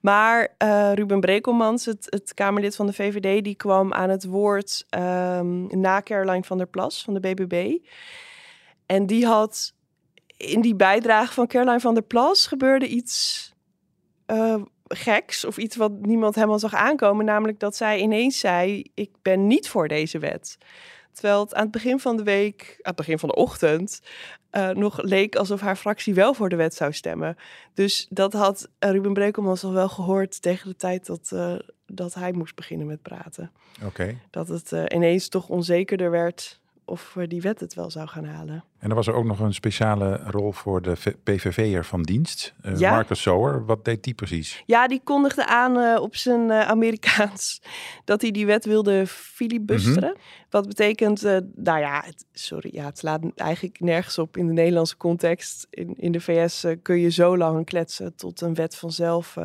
Maar 0.00 0.54
uh, 0.62 0.92
Ruben 0.94 1.20
Brekelmans, 1.20 1.84
het, 1.84 2.06
het, 2.08 2.34
Kamerlid 2.34 2.76
van 2.76 2.86
de 2.86 2.92
VVD, 2.92 3.44
die 3.44 3.54
kwam 3.54 3.92
aan 3.92 4.10
het 4.10 4.24
woord 4.24 4.86
um, 4.90 5.80
na 5.80 6.02
Caroline 6.02 6.44
van 6.44 6.58
der 6.58 6.66
Plas 6.66 7.02
van 7.02 7.14
de 7.14 7.20
BBB. 7.20 7.78
En 8.86 9.06
die 9.06 9.26
had 9.26 9.74
in 10.36 10.60
die 10.60 10.74
bijdrage 10.74 11.32
van 11.32 11.46
Caroline 11.46 11.80
van 11.80 11.94
der 11.94 12.02
Plas 12.02 12.46
gebeurde 12.46 12.88
iets 12.88 13.52
uh, 14.26 14.62
geks 14.94 15.44
of 15.44 15.56
iets 15.56 15.76
wat 15.76 15.92
niemand 15.92 16.34
helemaal 16.34 16.58
zag 16.58 16.74
aankomen. 16.74 17.24
Namelijk 17.24 17.58
dat 17.58 17.76
zij 17.76 17.98
ineens 17.98 18.38
zei: 18.38 18.84
Ik 18.94 19.10
ben 19.22 19.46
niet 19.46 19.68
voor 19.68 19.88
deze 19.88 20.18
wet. 20.18 20.58
Terwijl 21.12 21.40
het 21.40 21.54
aan 21.54 21.62
het 21.62 21.70
begin 21.70 22.00
van 22.00 22.16
de 22.16 22.22
week, 22.22 22.70
aan 22.76 22.78
het 22.82 22.96
begin 22.96 23.18
van 23.18 23.28
de 23.28 23.34
ochtend, 23.34 24.00
uh, 24.52 24.68
nog 24.68 25.02
leek 25.02 25.36
alsof 25.36 25.60
haar 25.60 25.76
fractie 25.76 26.14
wel 26.14 26.34
voor 26.34 26.48
de 26.48 26.56
wet 26.56 26.74
zou 26.74 26.92
stemmen. 26.92 27.36
Dus 27.74 28.06
dat 28.10 28.32
had 28.32 28.68
Ruben 28.78 29.12
Brekelmans 29.12 29.64
al 29.64 29.72
wel 29.72 29.88
gehoord 29.88 30.42
tegen 30.42 30.68
de 30.68 30.76
tijd 30.76 31.06
dat, 31.06 31.30
uh, 31.34 31.54
dat 31.86 32.14
hij 32.14 32.32
moest 32.32 32.54
beginnen 32.54 32.86
met 32.86 33.02
praten. 33.02 33.52
Oké. 33.84 34.16
Dat 34.30 34.48
het 34.48 34.72
uh, 34.72 34.84
ineens 34.88 35.28
toch 35.28 35.48
onzekerder 35.48 36.10
werd 36.10 36.60
of 36.90 37.16
die 37.26 37.40
wet 37.40 37.60
het 37.60 37.74
wel 37.74 37.90
zou 37.90 38.08
gaan 38.08 38.24
halen. 38.24 38.64
En 38.78 38.88
er 38.88 38.94
was 38.94 39.06
er 39.06 39.14
ook 39.14 39.24
nog 39.24 39.40
een 39.40 39.54
speciale 39.54 40.16
rol 40.16 40.52
voor 40.52 40.82
de 40.82 40.96
PVV'er 41.22 41.84
van 41.84 42.02
dienst, 42.02 42.54
uh, 42.64 42.78
ja? 42.78 42.90
Marcus 42.90 43.22
Sower. 43.22 43.64
Wat 43.64 43.84
deed 43.84 44.04
die 44.04 44.14
precies? 44.14 44.62
Ja, 44.66 44.88
die 44.88 45.00
kondigde 45.04 45.46
aan 45.46 45.76
uh, 45.76 46.00
op 46.00 46.16
zijn 46.16 46.48
uh, 46.48 46.60
Amerikaans 46.60 47.62
dat 48.04 48.20
hij 48.20 48.30
die 48.30 48.46
wet 48.46 48.64
wilde 48.64 49.06
filibusteren. 49.06 50.08
Mm 50.08 50.14
-hmm. 50.14 50.48
Wat 50.50 50.66
betekent, 50.66 51.22
nou 51.54 51.78
ja, 51.78 52.02
het, 52.06 52.24
sorry, 52.32 52.70
ja, 52.72 52.84
het 52.84 52.98
slaat 52.98 53.20
eigenlijk 53.34 53.80
nergens 53.80 54.18
op 54.18 54.36
in 54.36 54.46
de 54.46 54.52
Nederlandse 54.52 54.96
context. 54.96 55.66
In, 55.70 55.94
in 55.96 56.12
de 56.12 56.20
VS 56.20 56.66
kun 56.82 56.98
je 56.98 57.10
zo 57.10 57.36
lang 57.36 57.64
kletsen 57.64 58.16
tot 58.16 58.40
een 58.40 58.54
wet 58.54 58.76
vanzelf 58.76 59.36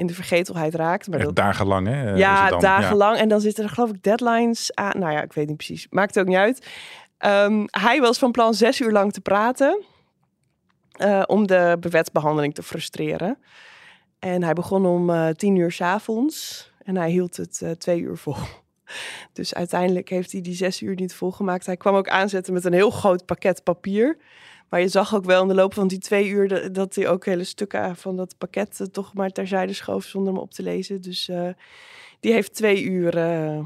in 0.00 0.06
de 0.06 0.14
vergetelheid 0.14 0.74
raakt. 0.74 1.08
Maar 1.08 1.18
dat... 1.18 1.36
dagenlang, 1.36 1.86
hè? 1.86 2.14
Ja, 2.14 2.58
dagenlang. 2.58 3.16
Ja. 3.16 3.22
En 3.22 3.28
dan 3.28 3.40
zitten 3.40 3.64
er 3.64 3.70
geloof 3.70 3.90
ik 3.90 4.02
deadlines 4.02 4.74
aan. 4.74 4.98
Nou 4.98 5.12
ja, 5.12 5.22
ik 5.22 5.32
weet 5.32 5.46
niet 5.46 5.56
precies. 5.56 5.86
Maakt 5.90 6.18
ook 6.18 6.26
niet 6.26 6.36
uit. 6.36 6.66
Um, 7.26 7.64
hij 7.70 8.00
was 8.00 8.18
van 8.18 8.30
plan 8.30 8.54
zes 8.54 8.80
uur 8.80 8.92
lang 8.92 9.12
te 9.12 9.20
praten. 9.20 9.84
Uh, 10.98 11.22
om 11.26 11.46
de 11.46 11.76
bewetsbehandeling 11.80 12.54
te 12.54 12.62
frustreren. 12.62 13.38
En 14.18 14.42
hij 14.42 14.52
begon 14.52 14.86
om 14.86 15.10
uh, 15.10 15.28
tien 15.28 15.56
uur 15.56 15.72
s 15.72 15.80
avonds. 15.80 16.70
En 16.82 16.96
hij 16.96 17.10
hield 17.10 17.36
het 17.36 17.60
uh, 17.62 17.70
twee 17.70 18.00
uur 18.00 18.16
vol. 18.16 18.36
Dus 19.32 19.54
uiteindelijk 19.54 20.08
heeft 20.08 20.32
hij 20.32 20.40
die 20.40 20.54
zes 20.54 20.82
uur 20.82 20.94
niet 20.94 21.14
volgemaakt. 21.14 21.66
Hij 21.66 21.76
kwam 21.76 21.94
ook 21.94 22.08
aanzetten 22.08 22.52
met 22.52 22.64
een 22.64 22.72
heel 22.72 22.90
groot 22.90 23.26
pakket 23.26 23.62
papier. 23.62 24.16
Maar 24.70 24.80
je 24.80 24.88
zag 24.88 25.14
ook 25.14 25.24
wel 25.24 25.42
in 25.42 25.48
de 25.48 25.54
loop 25.54 25.74
van 25.74 25.88
die 25.88 25.98
twee 25.98 26.28
uur 26.28 26.72
dat 26.72 26.94
hij 26.94 27.08
ook 27.08 27.24
hele 27.24 27.44
stukken 27.44 27.96
van 27.96 28.16
dat 28.16 28.34
pakket 28.38 28.88
toch 28.92 29.14
maar 29.14 29.30
terzijde 29.30 29.72
schoof 29.72 30.04
zonder 30.04 30.32
hem 30.32 30.42
op 30.42 30.50
te 30.50 30.62
lezen. 30.62 31.00
Dus 31.00 31.28
uh, 31.28 31.48
die 32.20 32.32
heeft 32.32 32.54
twee 32.54 32.82
uur 32.82 33.16
uh, 33.16 33.58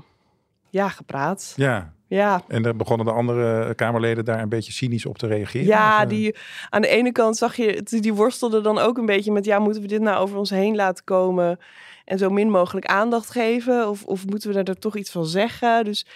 ja, 0.71 0.89
gepraat. 0.89 1.53
Ja, 1.57 1.93
Ja, 2.07 2.43
en 2.49 2.63
dan 2.63 2.77
begonnen 2.77 3.07
de 3.07 3.13
andere 3.13 3.75
Kamerleden 3.75 4.25
daar 4.25 4.43
een 4.43 4.49
beetje 4.49 4.73
cynisch 4.73 5.07
op 5.07 5.19
te 5.19 5.27
reageren. 5.27 5.67
Ja, 5.67 5.97
Of, 5.97 6.03
eh, 6.03 6.09
die, 6.09 6.37
aan 6.71 6.83
de 6.83 6.89
ene 6.89 7.13
kant 7.13 7.37
zag 7.37 7.57
je, 7.57 7.83
die 7.83 8.15
worstelde 8.15 8.61
dan 8.61 8.79
ook 8.79 8.99
een 8.99 9.07
beetje 9.07 9.33
met, 9.33 9.45
ja, 9.45 9.59
moeten 9.59 9.83
we 9.83 9.89
dit 9.89 10.01
nou 10.01 10.17
over 10.19 10.37
ons 10.37 10.51
heen 10.51 10.77
laten 10.77 11.05
komen 11.05 11.59
en 12.05 12.19
zo 12.19 12.31
min 12.31 12.51
mogelijk 12.51 12.87
aandacht 12.87 13.31
geven? 13.31 13.89
Of, 13.89 14.05
of 14.05 14.27
moeten 14.27 14.53
we 14.53 14.63
er 14.63 14.79
toch 14.79 14.97
iets 14.97 15.11
van 15.11 15.27
zeggen? 15.27 15.85
Dus 15.85 16.07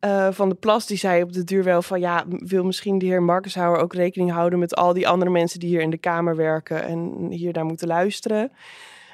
eh, 0.00 0.28
Van 0.30 0.48
de 0.48 0.54
Plas, 0.54 0.86
die 0.86 0.96
zei 0.96 1.22
op 1.22 1.32
de 1.32 1.44
duur 1.44 1.64
wel 1.64 1.82
van, 1.82 2.00
ja, 2.00 2.24
wil 2.28 2.64
misschien 2.64 2.98
de 2.98 3.06
heer 3.06 3.22
Markenshouwer 3.22 3.80
ook 3.80 3.94
rekening 3.94 4.30
houden 4.30 4.58
met 4.58 4.76
al 4.76 4.92
die 4.92 5.08
andere 5.08 5.30
mensen 5.30 5.60
die 5.60 5.68
hier 5.68 5.80
in 5.80 5.90
de 5.90 5.98
Kamer 5.98 6.36
werken 6.36 6.84
en 6.84 7.26
hier 7.30 7.52
naar 7.52 7.64
moeten 7.64 7.86
luisteren? 7.86 8.52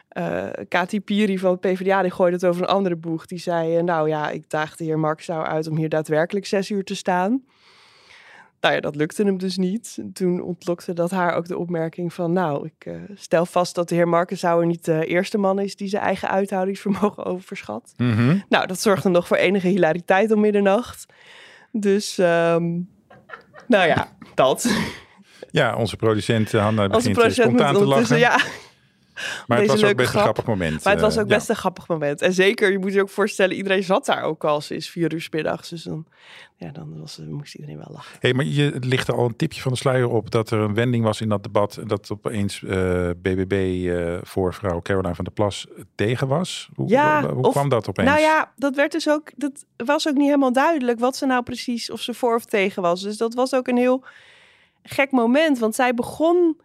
Eh 0.09 0.49
Kati 0.69 1.01
Piri 1.01 1.39
van 1.39 1.51
het 1.51 1.61
PvdA, 1.61 2.03
die 2.03 2.11
gooide 2.11 2.37
het 2.37 2.45
over 2.45 2.63
een 2.63 2.69
andere 2.69 2.97
boeg. 2.97 3.27
Die 3.27 3.39
zei, 3.39 3.77
eh, 3.77 3.83
nou 3.83 4.09
ja, 4.09 4.31
ik 4.31 4.51
daag 4.51 4.77
de 4.77 4.85
heer 4.85 4.99
Markenshouwer 4.99 5.49
uit 5.49 5.69
om 5.69 5.77
hier 5.77 5.89
daadwerkelijk 5.89 6.47
zes 6.47 6.71
uur 6.71 6.85
te 6.85 6.95
staan. 6.95 7.45
Nou 8.67 8.79
ja, 8.79 8.85
dat 8.85 8.97
lukte 8.97 9.23
hem 9.23 9.39
dus 9.39 9.57
niet. 9.57 9.97
En 9.99 10.13
Toen 10.13 10.43
ontlokte 10.43 10.93
dat 10.93 11.11
haar 11.11 11.35
ook 11.35 11.47
de 11.47 11.59
opmerking 11.59 12.13
van... 12.13 12.33
nou, 12.33 12.67
ik 12.67 12.87
eh, 12.87 12.95
stel 13.15 13.47
vast 13.47 13.75
dat 13.75 13.89
de 13.89 13.95
heer 13.95 14.09
Markensauer 14.09 14.67
niet 14.67 14.85
de 14.85 15.07
eerste 15.07 15.39
man 15.39 15.59
is... 15.59 15.77
die 15.77 15.89
zijn 15.89 16.03
eigen 16.03 16.29
uithoudingsvermogen 16.29 17.25
overschat. 17.35 17.95
mhm. 17.97 18.39
Nou, 18.49 18.67
dat 18.67 18.81
zorgde 18.81 19.09
nog 19.09 19.27
voor 19.27 19.37
enige 19.37 19.69
hilariteit 19.69 20.31
om 20.31 20.41
middernacht. 20.41 21.07
Dus, 21.73 22.19
ehm, 22.19 22.65
nou 23.67 23.87
ja, 23.87 24.09
dat. 24.35 24.69
Ja, 25.51 25.77
onze 25.77 25.97
producent 25.97 26.55
eh, 26.55 26.63
Hanna 26.63 26.83
Onze 26.83 26.97
begint 26.97 27.17
eh, 27.17 27.23
producent 27.23 27.47
spontaan 27.47 27.75
te 27.75 27.85
lachen. 27.85 28.19
ja. 28.19 28.41
Maar 29.47 29.59
het 29.59 29.67
was 29.67 29.85
ook 29.85 29.97
best 29.97 29.99
een 29.99 30.07
grap. 30.07 30.23
grappig 30.23 30.45
moment. 30.47 30.85
Maar 30.85 30.93
het 30.93 31.03
was 31.03 31.17
eh, 31.17 31.23
ook 31.23 31.29
ja. 31.29 31.35
best 31.37 31.49
een 31.49 31.57
grappig 31.57 31.89
moment. 31.89 32.23
En 32.23 32.33
zeker, 32.33 32.71
je 32.71 32.79
moet 32.79 32.93
je 32.93 33.01
ook 33.01 33.09
voorstellen, 33.09 33.57
iedereen 33.57 33.83
zat 33.83 34.07
daar 34.07 34.23
ook 34.23 34.45
al 34.45 34.61
sinds 34.61 34.89
vier 34.89 35.13
uur 35.13 35.21
's 35.21 35.31
middags. 35.31 35.69
Dus 35.69 35.83
dan, 35.83 36.07
ja, 36.57 36.71
dan 36.71 37.01
was, 37.01 37.21
moest 37.29 37.55
iedereen 37.55 37.77
wel 37.79 37.91
lachen. 37.91 38.17
Hey, 38.21 38.35
maar 38.35 38.45
je 38.45 38.77
lichtte 38.81 39.13
al 39.13 39.25
een 39.25 39.37
tipje 39.37 39.61
van 39.61 39.73
de 39.73 39.79
sluier 39.79 40.09
op 40.09 40.31
dat 40.31 40.51
er 40.51 40.59
een 40.59 40.75
wending 40.75 41.05
was 41.05 41.21
in 41.21 41.29
dat 41.29 41.43
debat. 41.43 41.77
En 41.77 41.87
dat 41.89 42.11
opeens 42.13 42.63
eh, 42.63 43.11
BBB 43.23 43.53
eh, 43.89 44.17
voor 44.23 44.55
vrouw 44.55 44.83
Caroline 44.83 45.15
van 45.15 45.25
der 45.25 45.35
Plas 45.35 45.67
tegen 45.95 46.29
was. 46.29 46.69
Hoe, 46.75 46.89
Ja, 46.89 47.29
hoe 47.33 47.45
of- 47.47 47.53
kwam 47.53 47.69
dat 47.69 47.89
opeens? 47.89 48.09
Nou 48.09 48.21
ja, 48.21 48.53
dat 48.57 48.75
werd 48.77 48.93
dus 48.93 49.09
ook. 49.09 49.31
Dat 49.37 49.65
was 49.77 50.09
ook 50.09 50.15
niet 50.15 50.27
helemaal 50.27 50.53
duidelijk 50.53 50.99
wat 50.99 51.17
ze 51.17 51.27
nou 51.27 51.43
precies 51.43 51.91
of 51.91 52.01
ze 52.01 52.15
voor 52.15 52.35
of 52.35 52.45
tegen 52.45 52.83
was. 52.83 53.03
Dus 53.03 53.17
dat 53.17 53.35
was 53.35 53.55
ook 53.55 53.69
een 53.69 53.77
heel 53.77 54.05
gek 54.83 55.11
moment. 55.11 55.59
Want 55.59 55.75
zij 55.75 55.95
begon 55.95 56.57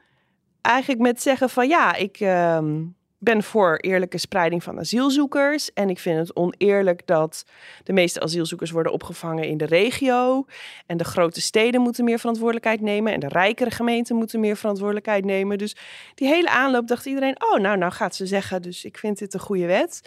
eigenlijk 0.61 1.01
met 1.01 1.21
zeggen 1.21 1.49
van 1.49 1.67
ja, 1.67 1.95
ik 1.95 2.19
ehm, 2.19 2.83
ben 3.23 3.43
voor 3.43 3.77
eerlijke 3.77 4.17
spreiding 4.17 4.63
van 4.63 4.79
asielzoekers. 4.79 5.73
En 5.73 5.89
ik 5.89 5.99
vind 5.99 6.17
het 6.17 6.35
oneerlijk 6.35 7.07
dat 7.07 7.45
de 7.83 7.93
meeste 7.93 8.19
asielzoekers 8.19 8.71
worden 8.71 8.91
opgevangen 8.91 9.47
in 9.47 9.57
de 9.57 9.65
regio. 9.65 10.45
En 10.85 10.97
de 10.97 11.03
grote 11.03 11.41
steden 11.41 11.81
moeten 11.81 12.03
meer 12.03 12.19
verantwoordelijkheid 12.19 12.81
nemen. 12.81 13.13
En 13.13 13.19
de 13.19 13.27
rijkere 13.27 13.71
gemeenten 13.71 14.15
moeten 14.15 14.39
meer 14.39 14.57
verantwoordelijkheid 14.57 15.25
nemen. 15.25 15.57
Dus 15.57 15.75
die 16.15 16.27
hele 16.27 16.49
aanloop 16.49 16.87
dacht 16.87 17.05
iedereen, 17.05 17.35
oh 17.43 17.59
nou, 17.59 17.77
nou 17.77 17.91
gaat 17.91 18.15
ze 18.15 18.25
zeggen. 18.25 18.61
Dus 18.61 18.85
ik 18.85 18.97
vind 18.97 19.17
dit 19.17 19.33
een 19.33 19.39
goede 19.39 19.65
wet. 19.65 20.01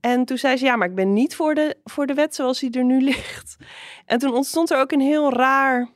En 0.00 0.24
toen 0.24 0.38
zei 0.38 0.56
ze, 0.56 0.64
ja, 0.64 0.76
maar 0.76 0.88
ik 0.88 0.94
ben 0.94 1.12
niet 1.12 1.36
voor 1.36 1.54
de, 1.54 1.76
voor 1.84 2.06
de 2.06 2.14
wet 2.14 2.34
zoals 2.34 2.58
die 2.58 2.70
er 2.70 2.84
nu 2.84 3.00
ligt. 3.12 3.56
En 4.06 4.18
toen 4.18 4.34
ontstond 4.34 4.70
er 4.70 4.78
ook 4.78 4.92
een 4.92 5.00
heel 5.00 5.32
raar 5.32 5.88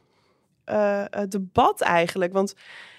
eh, 0.64 1.00
eh, 1.00 1.28
debat 1.28 1.80
eigenlijk. 1.80 2.32
Want 2.32 2.54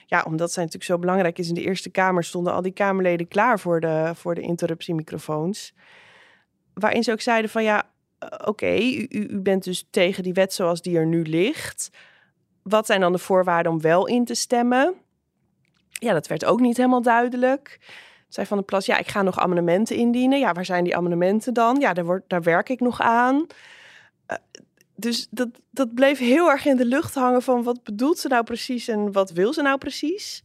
ja, 0.05 0.24
omdat 0.27 0.51
zij 0.51 0.63
natuurlijk 0.63 0.91
zo 0.91 1.00
belangrijk 1.00 1.38
is 1.38 1.47
in 1.47 1.53
de 1.53 1.62
Eerste 1.62 1.89
Kamer... 1.89 2.24
stonden 2.24 2.53
al 2.53 2.62
die 2.62 2.71
Kamerleden 2.71 3.27
klaar 3.27 3.59
voor 3.59 3.79
de, 3.79 4.12
voor 4.15 4.35
de 4.35 4.41
interruptiemicrofoons. 4.41 5.74
Waarin 6.74 7.03
ze 7.03 7.12
ook 7.12 7.21
zeiden 7.21 7.50
van, 7.50 7.63
ja, 7.63 7.83
eh, 8.19 8.29
oké, 8.45 8.75
u, 8.75 9.07
u 9.09 9.39
bent 9.39 9.63
dus 9.63 9.88
tegen 9.89 10.24
die 10.24 10.33
wet 10.33 10.53
zoals 10.53 10.81
die 10.81 10.97
er 10.97 11.05
nu 11.05 11.21
ligt. 11.21 11.89
Wat 12.63 12.85
zijn 12.85 13.01
dan 13.01 13.12
de 13.12 13.17
voorwaarden 13.17 13.71
om 13.71 13.81
wel 13.81 14.07
in 14.07 14.25
te 14.25 14.35
stemmen? 14.35 14.93
Ja, 15.89 16.13
dat 16.13 16.27
werd 16.27 16.45
ook 16.45 16.59
niet 16.59 16.77
helemaal 16.77 17.01
duidelijk 17.01 17.79
zei 18.35 18.47
Van 18.47 18.57
der 18.57 18.65
Plas, 18.65 18.85
ja, 18.85 18.97
ik 18.97 19.07
ga 19.07 19.21
nog 19.21 19.39
amendementen 19.39 19.95
indienen. 19.95 20.39
Ja, 20.39 20.53
waar 20.53 20.65
zijn 20.65 20.83
die 20.83 20.95
amendementen 20.95 21.53
dan? 21.53 21.79
Ja, 21.79 21.93
daar, 21.93 22.05
wordt, 22.05 22.29
daar 22.29 22.43
werk 22.43 22.69
ik 22.69 22.79
nog 22.79 23.01
aan. 23.01 23.47
Eh, 24.25 24.38
dus 24.95 25.27
dat, 25.29 25.49
dat 25.71 25.93
bleef 25.93 26.19
heel 26.19 26.49
erg 26.49 26.65
in 26.65 26.77
de 26.77 26.85
lucht 26.85 27.15
hangen 27.15 27.41
van 27.41 27.63
wat 27.63 27.83
bedoelt 27.83 28.19
ze 28.19 28.27
nou 28.27 28.43
precies 28.43 28.87
en 28.87 29.11
wat 29.11 29.31
wil 29.31 29.53
ze 29.53 29.61
nou 29.61 29.77
precies? 29.77 30.43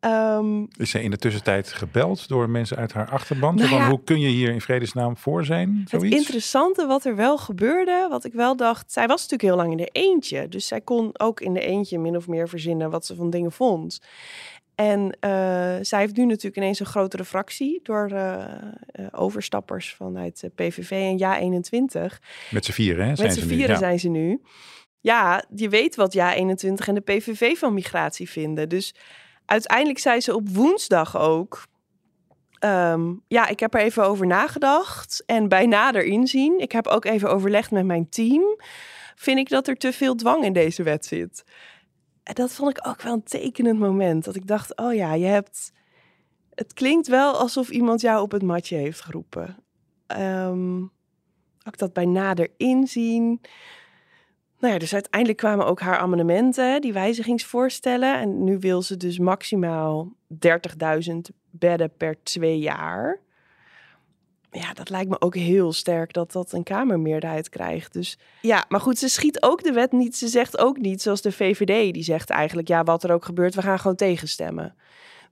Ehm, 0.00 0.64
Is 0.76 0.90
zij 0.90 1.02
in 1.02 1.10
de 1.10 1.16
tussentijd 1.16 1.72
gebeld 1.72 2.28
door 2.28 2.50
mensen 2.50 2.76
uit 2.76 2.92
haar 2.92 3.10
achterban? 3.10 3.54
Nou 3.54 3.70
ja. 3.70 3.88
hoe 3.88 4.04
kun 4.04 4.20
je 4.20 4.28
hier 4.28 4.52
in 4.52 4.60
vredesnaam 4.60 5.16
voor 5.16 5.44
zijn? 5.44 5.78
het 5.80 5.88
Zoiets? 5.88 6.16
interessante 6.16 6.86
wat 6.86 7.04
er 7.04 7.16
wel 7.16 7.38
gebeurde, 7.38 8.06
wat 8.10 8.24
ik 8.24 8.32
wel 8.32 8.56
dacht, 8.56 8.92
zij 8.92 9.06
was 9.06 9.22
natuurlijk 9.22 9.42
heel 9.42 9.56
lang 9.56 9.70
in 9.70 9.76
de 9.76 10.00
eentje. 10.00 10.48
Dus 10.48 10.66
zij 10.66 10.80
kon 10.80 11.10
ook 11.18 11.40
in 11.40 11.52
de 11.52 11.60
eentje 11.60 11.98
min 11.98 12.16
of 12.16 12.28
meer 12.28 12.48
verzinnen 12.48 12.90
wat 12.90 13.06
ze 13.06 13.14
van 13.14 13.30
dingen 13.30 13.52
vond. 13.52 14.00
En 14.74 15.16
eh, 15.20 15.76
zij 15.80 16.00
heeft 16.00 16.16
nu 16.16 16.24
natuurlijk 16.24 16.56
ineens 16.56 16.80
een 16.80 16.86
grotere 16.86 17.24
fractie 17.24 17.80
door 17.82 18.10
eh, 18.10 18.44
eh, 18.86 19.06
overstappers 19.12 19.94
vanuit 19.94 20.42
eh, 20.42 20.50
PVV 20.54 20.90
en 20.90 21.18
Ja21. 21.18 22.18
Met 22.50 22.64
z'n 22.64 22.72
vieren, 22.72 23.06
hè? 23.06 23.16
zijn 23.16 23.28
Met 23.28 23.36
z'n 23.36 23.42
nu. 23.42 23.54
vieren 23.54 23.74
Ja. 23.74 23.78
zijn 23.78 24.00
ze 24.00 24.08
nu. 24.08 24.40
Ja, 25.00 25.44
je 25.54 25.68
weet 25.68 25.96
wat 25.96 26.16
Ja21 26.16 26.86
en 26.86 26.94
de 26.94 27.00
PVV 27.04 27.56
van 27.58 27.74
migratie 27.74 28.30
vinden. 28.30 28.68
Dus 28.68 28.94
uiteindelijk 29.46 29.98
zei 29.98 30.20
ze 30.20 30.34
op 30.34 30.48
woensdag 30.48 31.18
ook... 31.18 31.66
ehm, 32.58 33.12
ja, 33.28 33.48
ik 33.48 33.60
heb 33.60 33.74
er 33.74 33.80
even 33.80 34.04
over 34.04 34.26
nagedacht. 34.26 35.22
En 35.26 35.48
bij 35.48 35.66
nader 35.66 36.04
inzien, 36.04 36.60
ik 36.60 36.72
heb 36.72 36.86
ook 36.86 37.04
even 37.04 37.30
overlegd 37.30 37.70
met 37.70 37.84
mijn 37.84 38.08
team... 38.08 38.42
vind 39.14 39.38
ik 39.38 39.48
dat 39.48 39.68
er 39.68 39.76
te 39.76 39.92
veel 39.92 40.14
dwang 40.14 40.44
in 40.44 40.52
deze 40.52 40.82
wet 40.82 41.06
zit. 41.06 41.44
Dat 42.32 42.52
vond 42.52 42.70
ik 42.70 42.86
ook 42.86 43.02
wel 43.02 43.12
een 43.12 43.22
tekenend 43.22 43.78
moment. 43.78 44.24
Dat 44.24 44.36
ik 44.36 44.46
dacht, 44.46 44.76
oh 44.76 44.94
ja, 44.94 45.14
je 45.14 45.26
hebt... 45.26 45.72
Het 46.54 46.72
klinkt 46.72 47.06
wel 47.06 47.32
alsof 47.32 47.70
iemand 47.70 48.00
jou 48.00 48.22
op 48.22 48.30
het 48.30 48.42
matje 48.42 48.76
heeft 48.76 49.00
geroepen. 49.00 49.56
Ook 51.66 51.78
dat 51.78 51.92
bij 51.92 52.04
nader 52.04 52.48
inzien. 52.56 53.40
Nou 54.58 54.72
ja, 54.72 54.78
dus 54.78 54.92
uiteindelijk 54.92 55.38
kwamen 55.38 55.66
ook 55.66 55.80
haar 55.80 55.98
amendementen, 55.98 56.80
die 56.80 56.92
wijzigingsvoorstellen. 56.92 58.18
En 58.18 58.44
nu 58.44 58.58
wil 58.58 58.82
ze 58.82 58.96
dus 58.96 59.18
maximaal 59.18 60.12
30.000 60.46 61.14
bedden 61.50 61.96
per 61.96 62.22
twee 62.22 62.58
jaar. 62.58 63.20
Ja, 64.60 64.72
dat 64.72 64.90
lijkt 64.90 65.10
me 65.10 65.20
ook 65.20 65.34
heel 65.34 65.72
sterk 65.72 66.12
dat 66.12 66.32
dat 66.32 66.52
een 66.52 66.62
Kamermeerderheid 66.62 67.48
krijgt. 67.48 67.92
Dus 67.92 68.18
ja, 68.40 68.64
maar 68.68 68.80
goed, 68.80 68.98
ze 68.98 69.08
schiet 69.08 69.42
ook 69.42 69.62
de 69.62 69.72
wet 69.72 69.92
niet. 69.92 70.16
Ze 70.16 70.28
zegt 70.28 70.58
ook 70.58 70.78
niet, 70.78 71.02
zoals 71.02 71.22
de 71.22 71.32
VVD, 71.32 71.94
die 71.94 72.02
zegt 72.02 72.30
eigenlijk... 72.30 72.68
ja, 72.68 72.84
wat 72.84 73.04
er 73.04 73.12
ook 73.12 73.24
gebeurt, 73.24 73.54
we 73.54 73.62
gaan 73.62 73.78
gewoon 73.78 73.96
tegenstemmen. 73.96 74.74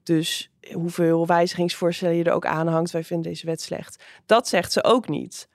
Dus 0.03 0.51
hoeveel 0.73 1.27
wijzigingsvoorstellen 1.27 2.15
je 2.15 2.23
er 2.23 2.33
ook 2.33 2.45
aanhangt... 2.45 2.91
wij 2.91 3.03
vinden 3.03 3.31
deze 3.31 3.45
wet 3.45 3.61
slecht. 3.61 4.03
Dat 4.25 4.47
zegt 4.47 4.71
ze 4.71 4.83
ook 4.83 5.07
niet. 5.07 5.47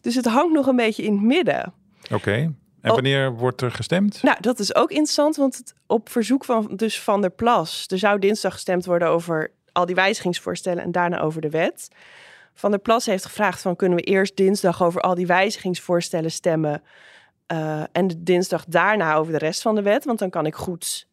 Dus 0.00 0.14
het 0.14 0.26
hangt 0.26 0.54
nog 0.54 0.66
een 0.66 0.76
beetje 0.76 1.02
in 1.02 1.12
het 1.12 1.22
midden. 1.22 1.72
Oké. 2.12 2.32
En 2.80 2.92
wanneer 2.92 3.36
wordt 3.36 3.60
er 3.60 3.70
gestemd? 3.70 4.22
Nou, 4.22 4.36
dat 4.40 4.58
is 4.58 4.74
ook 4.74 4.90
interessant, 4.90 5.36
want 5.36 5.56
het, 5.56 5.74
op 5.86 6.08
verzoek 6.08 6.44
van 6.44 6.70
dus 6.76 7.00
Van 7.00 7.20
der 7.20 7.30
Plas... 7.30 7.86
er 7.88 7.98
zou 7.98 8.18
dinsdag 8.18 8.52
gestemd 8.52 8.84
worden 8.84 9.08
over 9.08 9.52
al 9.72 9.86
die 9.86 9.94
wijzigingsvoorstellen... 9.94 10.82
en 10.82 10.92
daarna 10.92 11.20
over 11.20 11.40
de 11.40 11.50
wet. 11.50 11.88
Van 12.54 12.70
der 12.70 12.80
Plas 12.80 13.06
heeft 13.06 13.24
gevraagd 13.24 13.60
van... 13.60 13.76
kunnen 13.76 13.98
we 13.98 14.04
eerst 14.04 14.36
dinsdag 14.36 14.82
over 14.82 15.00
al 15.00 15.14
die 15.14 15.26
wijzigingsvoorstellen 15.26 16.30
stemmen... 16.30 16.82
eh, 17.46 17.82
en 17.92 18.06
de 18.06 18.22
dinsdag 18.22 18.64
daarna 18.64 19.14
over 19.14 19.32
de 19.32 19.38
rest 19.38 19.62
van 19.62 19.74
de 19.74 19.82
wet. 19.82 20.04
Want 20.04 20.18
dan 20.18 20.30
kan 20.30 20.46
ik 20.46 20.54
goed 20.54 21.06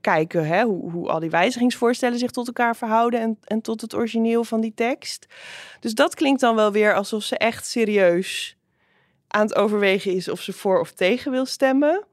kijken 0.00 0.46
hè, 0.46 0.62
hoe, 0.62 0.90
hoe 0.90 1.08
al 1.08 1.20
die 1.20 1.30
wijzigingsvoorstellen 1.30 2.18
zich 2.18 2.30
tot 2.30 2.46
elkaar 2.46 2.76
verhouden... 2.76 3.20
En, 3.20 3.38
en 3.44 3.60
tot 3.60 3.80
het 3.80 3.94
origineel 3.94 4.44
van 4.44 4.60
die 4.60 4.74
tekst. 4.74 5.26
Dus 5.80 5.94
dat 5.94 6.14
klinkt 6.14 6.40
dan 6.40 6.54
wel 6.54 6.72
weer 6.72 6.94
alsof 6.94 7.22
ze 7.22 7.36
echt 7.36 7.66
serieus 7.66 8.56
aan 9.28 9.46
het 9.46 9.54
overwegen 9.54 10.12
is 10.12 10.28
of 10.28 10.40
ze 10.40 10.52
voor 10.52 10.80
of 10.80 10.92
tegen 10.92 11.30
wil 11.30 11.46
stemmen. 11.46 12.04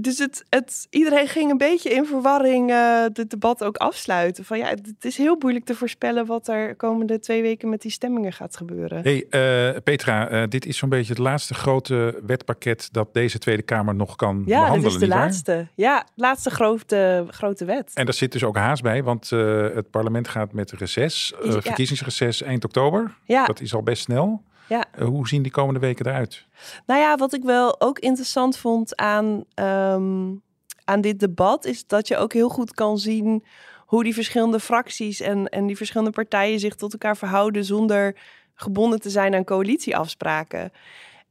Dus 0.00 0.18
het, 0.18 0.44
het, 0.48 0.86
iedereen 0.90 1.28
ging 1.28 1.50
een 1.50 1.58
beetje 1.58 1.90
in 1.90 2.06
verwarring 2.06 2.70
uh, 2.70 3.02
het 3.12 3.30
debat 3.30 3.64
ook 3.64 3.76
afsluiten. 3.76 4.44
Van 4.44 4.58
ja, 4.58 4.66
het 4.68 5.04
is 5.04 5.16
heel 5.16 5.36
moeilijk 5.38 5.64
te 5.64 5.74
voorspellen 5.74 6.26
wat 6.26 6.48
er 6.48 6.76
komende 6.76 7.18
twee 7.18 7.42
weken 7.42 7.68
met 7.68 7.82
die 7.82 7.90
stemmingen 7.90 8.32
gaat 8.32 8.56
gebeuren. 8.56 9.02
Hey, 9.02 9.26
uh, 9.30 9.80
Petra, 9.84 10.30
uh, 10.30 10.48
dit 10.48 10.66
is 10.66 10.76
zo'n 10.76 10.88
beetje 10.88 11.12
het 11.12 11.22
laatste 11.22 11.54
grote 11.54 12.20
wetpakket 12.26 12.88
dat 12.92 13.14
deze 13.14 13.38
Tweede 13.38 13.62
Kamer 13.62 13.94
nog 13.94 14.16
kan 14.16 14.42
ja, 14.46 14.60
behandelen. 14.60 14.76
Ja, 14.76 14.98
dit 14.98 15.02
is 15.02 15.08
de 15.08 15.14
laatste. 15.14 15.66
Ja, 15.74 16.06
laatste 16.14 16.50
grote, 16.50 17.26
grote 17.28 17.64
wet. 17.64 17.90
En 17.94 18.04
daar 18.04 18.14
zit 18.14 18.32
dus 18.32 18.44
ook 18.44 18.56
haast 18.56 18.82
bij, 18.82 19.02
want 19.02 19.30
het 19.30 19.90
parlement 19.90 20.28
gaat 20.28 20.52
met 20.52 20.72
reces, 20.72 21.32
verkiezingsreces 21.38 22.42
eind 22.42 22.64
oktober. 22.64 23.14
Ja. 23.24 23.46
Dat 23.46 23.60
is 23.60 23.74
al 23.74 23.82
best 23.82 24.02
snel. 24.02 24.42
Ja. 24.68 24.84
Uh, 24.98 25.06
hoe 25.06 25.28
zien 25.28 25.42
die 25.42 25.52
komende 25.52 25.80
weken 25.80 26.06
eruit? 26.06 26.46
Nou 26.86 27.00
ja, 27.00 27.16
wat 27.16 27.32
ik 27.32 27.42
wel 27.42 27.80
ook 27.80 27.98
interessant 27.98 28.56
vond 28.56 28.96
aan, 28.96 29.44
um, 29.54 30.42
aan 30.84 31.00
dit 31.00 31.20
debat, 31.20 31.64
is 31.64 31.86
dat 31.86 32.08
je 32.08 32.16
ook 32.16 32.32
heel 32.32 32.48
goed 32.48 32.74
kan 32.74 32.98
zien 32.98 33.44
hoe 33.88 34.04
die 34.04 34.14
verschillende 34.14 34.60
fracties 34.60 35.20
en, 35.20 35.48
en 35.48 35.66
die 35.66 35.76
verschillende 35.76 36.12
partijen 36.12 36.60
zich 36.60 36.74
tot 36.74 36.92
elkaar 36.92 37.16
verhouden 37.16 37.64
zonder 37.64 38.16
gebonden 38.54 39.00
te 39.00 39.10
zijn 39.10 39.34
aan 39.34 39.44
coalitieafspraken. 39.44 40.72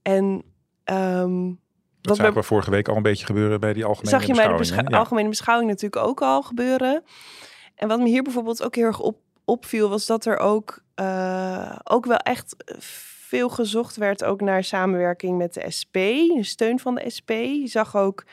En 0.01 0.44
ehm, 0.84 1.51
Dat 2.01 2.15
zagen 2.15 2.34
we 2.34 2.44
vorige 2.44 2.72
week 2.72 2.88
al 2.88 2.96
een 2.96 3.01
beetje 3.01 3.25
gebeuren 3.25 3.60
bij 3.60 3.74
die 3.74 3.86
algemene 3.86 4.10
zag 4.10 4.25
je 4.25 4.34
bij 4.34 4.48
de 4.48 4.56
beschouwing. 4.56 4.91
Ja. 4.91 4.98
algemene 4.98 5.29
beschouwing 5.29 5.70
natuurlijk 5.70 6.06
ook 6.06 6.22
al 6.22 6.41
gebeuren. 6.41 7.03
En 7.75 7.88
wat 7.88 8.00
me 8.00 8.08
hier 8.08 8.24
bijvoorbeeld 8.24 8.63
ook 8.63 8.75
heel 8.75 8.86
erg 8.86 9.00
op, 9.00 9.17
opviel, 9.46 9.89
was 9.89 10.06
dat 10.06 10.25
er 10.25 10.38
ook, 10.38 10.84
eh, 10.96 11.75
ook 11.84 12.06
wel 12.06 12.17
echt 12.17 12.56
veel 13.28 13.50
gezocht 13.50 13.96
werd 13.96 14.24
ook 14.24 14.42
naar 14.42 14.64
samenwerking 14.64 15.38
met 15.38 15.54
de 15.54 15.72
SP, 15.78 15.94
de 15.94 16.40
steun 16.42 16.80
van 16.80 16.96
de 16.96 17.10
SP. 17.16 17.30
Je 17.30 17.68
zag 17.68 17.96
ook 17.96 18.26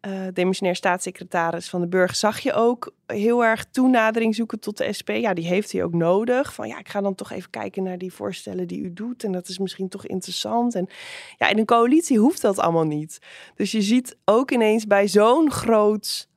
eh 0.00 0.26
demissionair 0.32 0.76
staatssecretaris 0.76 1.68
van 1.68 1.80
de 1.80 1.88
Burg, 1.88 2.16
zag 2.16 2.38
je 2.38 2.52
ook 2.52 2.94
heel 3.06 3.44
erg 3.44 3.64
toenadering 3.64 4.34
zoeken 4.34 4.60
tot 4.60 4.76
de 4.76 4.92
SP. 4.98 5.10
Ja, 5.10 5.34
die 5.34 5.46
heeft 5.46 5.72
hij 5.72 5.84
ook 5.84 5.92
nodig. 5.92 6.54
Van 6.54 6.68
ja, 6.68 6.78
ik 6.78 6.88
ga 6.88 7.00
dan 7.00 7.14
toch 7.14 7.30
even 7.30 7.50
kijken 7.50 7.82
naar 7.82 7.98
die 7.98 8.12
voorstellen 8.12 8.66
die 8.66 8.80
u 8.80 8.92
doet. 8.92 9.24
En 9.24 9.32
dat 9.32 9.48
is 9.48 9.58
misschien 9.58 9.88
toch 9.88 10.06
interessant. 10.06 10.74
En 10.74 10.88
ja, 11.36 11.48
in 11.48 11.58
een 11.58 11.64
coalitie 11.64 12.18
hoeft 12.18 12.40
dat 12.40 12.58
allemaal 12.58 12.86
niet. 12.86 13.18
Dus 13.54 13.70
je 13.70 13.82
ziet 13.82 14.16
ook 14.24 14.50
ineens 14.50 14.86
bij 14.86 15.08
zo'n 15.08 15.50
groot, 15.50 16.28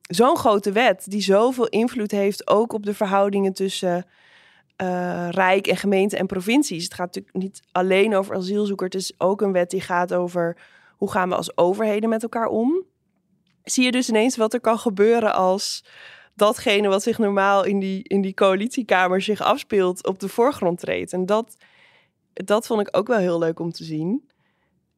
zo'n 0.00 0.36
grote 0.36 0.72
wet, 0.72 1.10
die 1.10 1.22
zoveel 1.22 1.68
invloed 1.68 2.10
heeft, 2.10 2.48
ook 2.48 2.72
op 2.72 2.84
de 2.84 2.94
verhoudingen 2.94 3.52
tussen 3.52 4.06
eh, 4.80 5.28
Rijk 5.30 5.66
en 5.66 5.76
gemeente 5.76 6.16
en 6.16 6.26
provincies. 6.26 6.84
Het 6.84 6.94
gaat 6.94 7.06
natuurlijk 7.06 7.36
niet 7.36 7.62
alleen 7.72 8.16
over 8.16 8.36
asielzoekers. 8.36 8.92
Het 8.92 9.02
is 9.02 9.14
ook 9.18 9.40
een 9.40 9.52
wet 9.52 9.70
die 9.70 9.80
gaat 9.80 10.14
over 10.14 10.56
hoe 10.96 11.10
gaan 11.10 11.28
we 11.28 11.34
als 11.34 11.56
overheden 11.56 12.08
met 12.08 12.22
elkaar 12.22 12.46
om. 12.46 12.84
Zie 13.62 13.84
je 13.84 13.90
dus 13.90 14.08
ineens 14.08 14.36
wat 14.36 14.54
er 14.54 14.60
kan 14.60 14.78
gebeuren 14.78 15.34
als 15.34 15.84
datgene 16.34 16.88
wat 16.88 17.02
zich 17.02 17.18
normaal 17.18 17.64
in 17.64 17.78
die, 17.78 18.02
in 18.02 18.20
die 18.20 18.34
coalitiekamer 18.34 19.22
zich 19.22 19.40
afspeelt 19.40 20.06
op 20.06 20.18
de 20.18 20.28
voorgrond 20.28 20.78
treedt. 20.78 21.12
En 21.12 21.26
dat, 21.26 21.56
dat 22.32 22.66
vond 22.66 22.80
ik 22.80 22.96
ook 22.96 23.06
wel 23.06 23.18
heel 23.18 23.38
leuk 23.38 23.60
om 23.60 23.72
te 23.72 23.84
zien. 23.84 24.30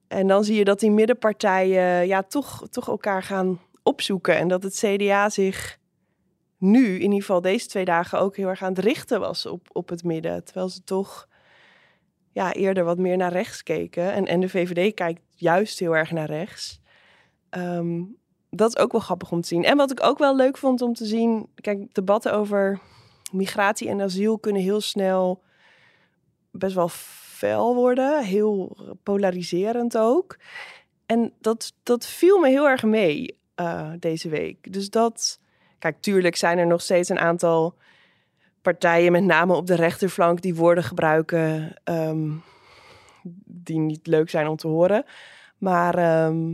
En 0.09 0.27
dan 0.27 0.45
zie 0.45 0.57
je 0.57 0.65
dat 0.65 0.81
die 0.81 0.91
middenpartijen 0.91 2.07
ja, 2.07 2.23
toch, 2.23 2.67
toch 2.71 2.89
elkaar 2.89 3.23
gaan 3.23 3.61
opzoeken. 3.83 4.37
En 4.37 4.49
dat 4.49 4.63
het 4.63 4.75
CDA 4.85 5.29
zich 5.29 5.79
nu, 6.63 6.95
in 6.95 7.03
ieder 7.03 7.21
geval 7.21 7.41
deze 7.41 7.67
twee 7.67 7.85
dagen, 7.85 8.19
ook 8.19 8.37
heel 8.37 8.49
erg 8.49 8.63
aan 8.63 8.73
het 8.75 8.85
richten 8.85 9.21
was 9.21 9.47
op, 9.47 9.69
op 9.73 9.89
het 9.89 10.05
midden. 10.05 10.45
Terwijl 10.45 10.69
ze 10.69 10.85
toch 10.85 11.29
ja, 12.33 12.53
eerder 12.53 12.85
wat 12.85 12.99
meer 12.99 13.17
naar 13.17 13.33
rechts 13.33 13.63
keken. 13.63 14.13
En, 14.13 14.27
en 14.27 14.41
de 14.41 14.49
VVD 14.49 14.95
kijkt 14.95 15.21
juist 15.37 15.79
heel 15.79 15.97
erg 15.97 16.11
naar 16.11 16.27
rechts. 16.27 16.81
Ehm, 17.51 18.03
dat 18.51 18.69
is 18.69 18.83
ook 18.83 18.93
wel 18.93 19.01
grappig 19.01 19.33
om 19.33 19.41
te 19.41 19.49
zien. 19.49 19.65
En 19.65 19.77
wat 19.77 19.91
ik 19.91 20.03
ook 20.03 20.19
wel 20.19 20.37
leuk 20.37 20.57
vond 20.57 20.83
om 20.83 20.95
te 20.95 21.05
zien... 21.05 21.49
Kijk, 21.55 21.95
debatten 21.95 22.33
over 22.33 22.81
migratie 23.33 23.89
en 23.89 24.01
asiel 24.01 24.39
kunnen 24.39 24.63
heel 24.63 24.81
snel 24.81 25.43
best 26.51 26.75
wel 26.75 26.89
fel 26.89 27.75
worden. 27.75 28.25
Heel 28.25 28.77
polariserend 29.03 29.99
ook. 29.99 30.39
En 31.07 31.33
dat, 31.41 31.73
dat 31.83 32.07
viel 32.07 32.39
me 32.39 32.49
heel 32.49 32.69
erg 32.69 32.83
mee 32.83 33.39
eh, 33.55 33.93
deze 33.99 34.29
week. 34.29 34.73
Dus 34.73 34.91
dat... 34.91 35.41
Kijk, 35.83 36.01
tuurlijk 36.01 36.37
zijn 36.37 36.59
er 36.59 36.67
nog 36.67 36.81
steeds 36.81 37.09
een 37.09 37.19
aantal 37.19 37.75
partijen, 38.61 39.13
met 39.13 39.25
name 39.25 39.55
op 39.55 39.67
de 39.67 39.75
rechterflank, 39.75 40.43
die 40.43 40.55
woorden 40.55 40.85
gebruiken 40.85 41.75
ehm, 41.85 42.31
die 43.45 43.79
niet 43.79 44.07
leuk 44.07 44.31
zijn 44.31 44.47
om 44.47 44.57
te 44.57 44.67
horen. 44.67 45.05
Maar 45.59 45.95
ehm, 45.95 46.51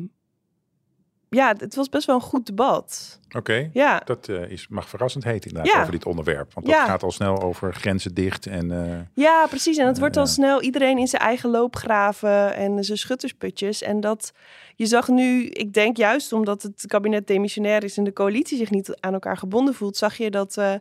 ja, 1.30 1.54
het 1.58 1.74
was 1.74 1.88
best 1.88 2.06
wel 2.06 2.14
een 2.14 2.20
goed 2.22 2.46
debat. 2.46 3.18
Oké, 3.36 3.70
Ja, 3.72 4.02
dat 4.04 4.28
eh, 4.28 4.50
is, 4.50 4.68
mag 4.68 4.88
verrassend 4.88 5.24
heet 5.24 5.46
inderdaad 5.46 5.72
Ja. 5.72 5.80
over 5.80 5.92
dit 5.92 6.06
onderwerp. 6.06 6.54
Want 6.54 6.66
dat 6.66 6.74
Ja. 6.74 6.84
gaat 6.84 7.02
al 7.02 7.10
snel 7.10 7.42
over 7.42 7.74
grenzen 7.74 8.14
dicht 8.14 8.46
en... 8.46 8.70
eh, 8.72 9.00
ja 9.24 9.46
precies. 9.46 9.76
En 9.76 9.86
het 9.86 9.98
wordt 9.98 10.16
al 10.16 10.26
snel 10.26 10.62
iedereen 10.62 10.98
in 10.98 11.06
zijn 11.06 11.22
eigen 11.22 11.50
loopgraven 11.50 12.54
en 12.54 12.84
zijn 12.84 12.98
schuttersputjes. 12.98 13.82
En 13.82 14.00
dat 14.00 14.32
je 14.76 14.86
zag 14.86 15.08
nu, 15.08 15.44
ik 15.46 15.72
denk 15.72 15.96
juist 15.96 16.32
omdat 16.32 16.62
het 16.62 16.84
kabinet 16.86 17.26
demissionair 17.26 17.84
is 17.84 17.96
en 17.96 18.04
de 18.04 18.12
coalitie 18.12 18.56
zich 18.58 18.70
niet 18.70 18.96
aan 19.00 19.12
elkaar 19.12 19.36
gebonden 19.36 19.74
voelt, 19.74 19.96
zag 19.96 20.16
je 20.16 20.30
dat 20.30 20.56
eh, 20.56 20.74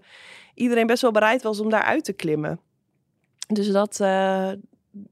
iedereen 0.53 0.87
best 0.87 1.01
wel 1.01 1.11
bereid 1.11 1.41
was 1.43 1.59
om 1.59 1.69
daaruit 1.69 2.03
te 2.03 2.13
klimmen. 2.13 2.59
Dus 3.47 3.71
dat, 3.71 3.99
eh, 3.99 4.49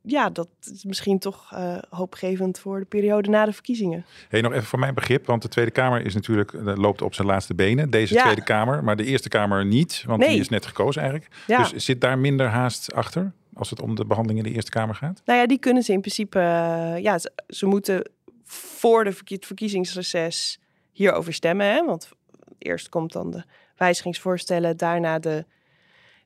ja, 0.01 0.29
dat 0.29 0.47
is 0.73 0.83
misschien 0.83 1.19
toch 1.19 1.51
eh, 1.53 1.77
hoopgevend 1.89 2.59
voor 2.59 2.79
de 2.79 2.85
periode 2.85 3.29
na 3.29 3.45
de 3.45 3.53
verkiezingen. 3.53 4.05
Hey, 4.29 4.41
nog 4.41 4.51
even 4.53 4.63
voor 4.65 4.79
mijn 4.79 4.93
begrip, 4.93 5.25
want 5.25 5.41
de 5.41 5.47
Tweede 5.47 5.71
Kamer 5.71 6.05
is 6.05 6.13
natuurlijk, 6.13 6.53
eh, 6.53 6.75
loopt 6.75 7.01
op 7.01 7.13
zijn 7.13 7.27
laatste 7.27 7.53
benen. 7.55 7.89
Deze 7.89 8.13
Ja. 8.13 8.23
Tweede 8.23 8.43
Kamer, 8.43 8.83
maar 8.83 8.95
de 8.95 9.05
Eerste 9.05 9.29
Kamer 9.29 9.65
niet, 9.65 10.03
want 10.07 10.19
Nee. 10.19 10.29
die 10.29 10.39
is 10.39 10.49
net 10.49 10.65
gekozen 10.65 11.01
eigenlijk. 11.01 11.31
Ja. 11.47 11.57
Dus 11.57 11.85
zit 11.85 12.01
daar 12.01 12.17
minder 12.19 12.47
haast 12.47 12.93
achter 12.93 13.31
als 13.53 13.69
het 13.69 13.81
om 13.81 13.95
de 13.95 14.05
behandeling 14.05 14.43
in 14.45 14.49
de 14.49 14.55
Eerste 14.55 14.71
Kamer 14.71 14.95
gaat? 14.95 15.21
Nou 15.25 15.39
ja, 15.39 15.45
die 15.47 15.59
kunnen 15.59 15.83
ze 15.83 15.91
in 15.91 15.99
principe, 16.01 16.39
eh, 16.39 16.97
ja, 16.97 17.17
ze, 17.19 17.31
ze 17.47 17.65
moeten 17.65 18.09
voor 18.43 19.03
de 19.03 19.11
verkie- 19.11 19.35
het 19.35 19.45
verkiezingsreces 19.45 20.59
hierover 20.91 21.33
stemmen. 21.33 21.65
Hè? 21.67 21.85
Want 21.85 22.09
eerst 22.57 22.89
komt 22.89 23.11
dan 23.11 23.31
de 23.31 23.43
wijzigingsvoorstellen, 23.77 24.77
daarna 24.77 25.19
de 25.19 25.45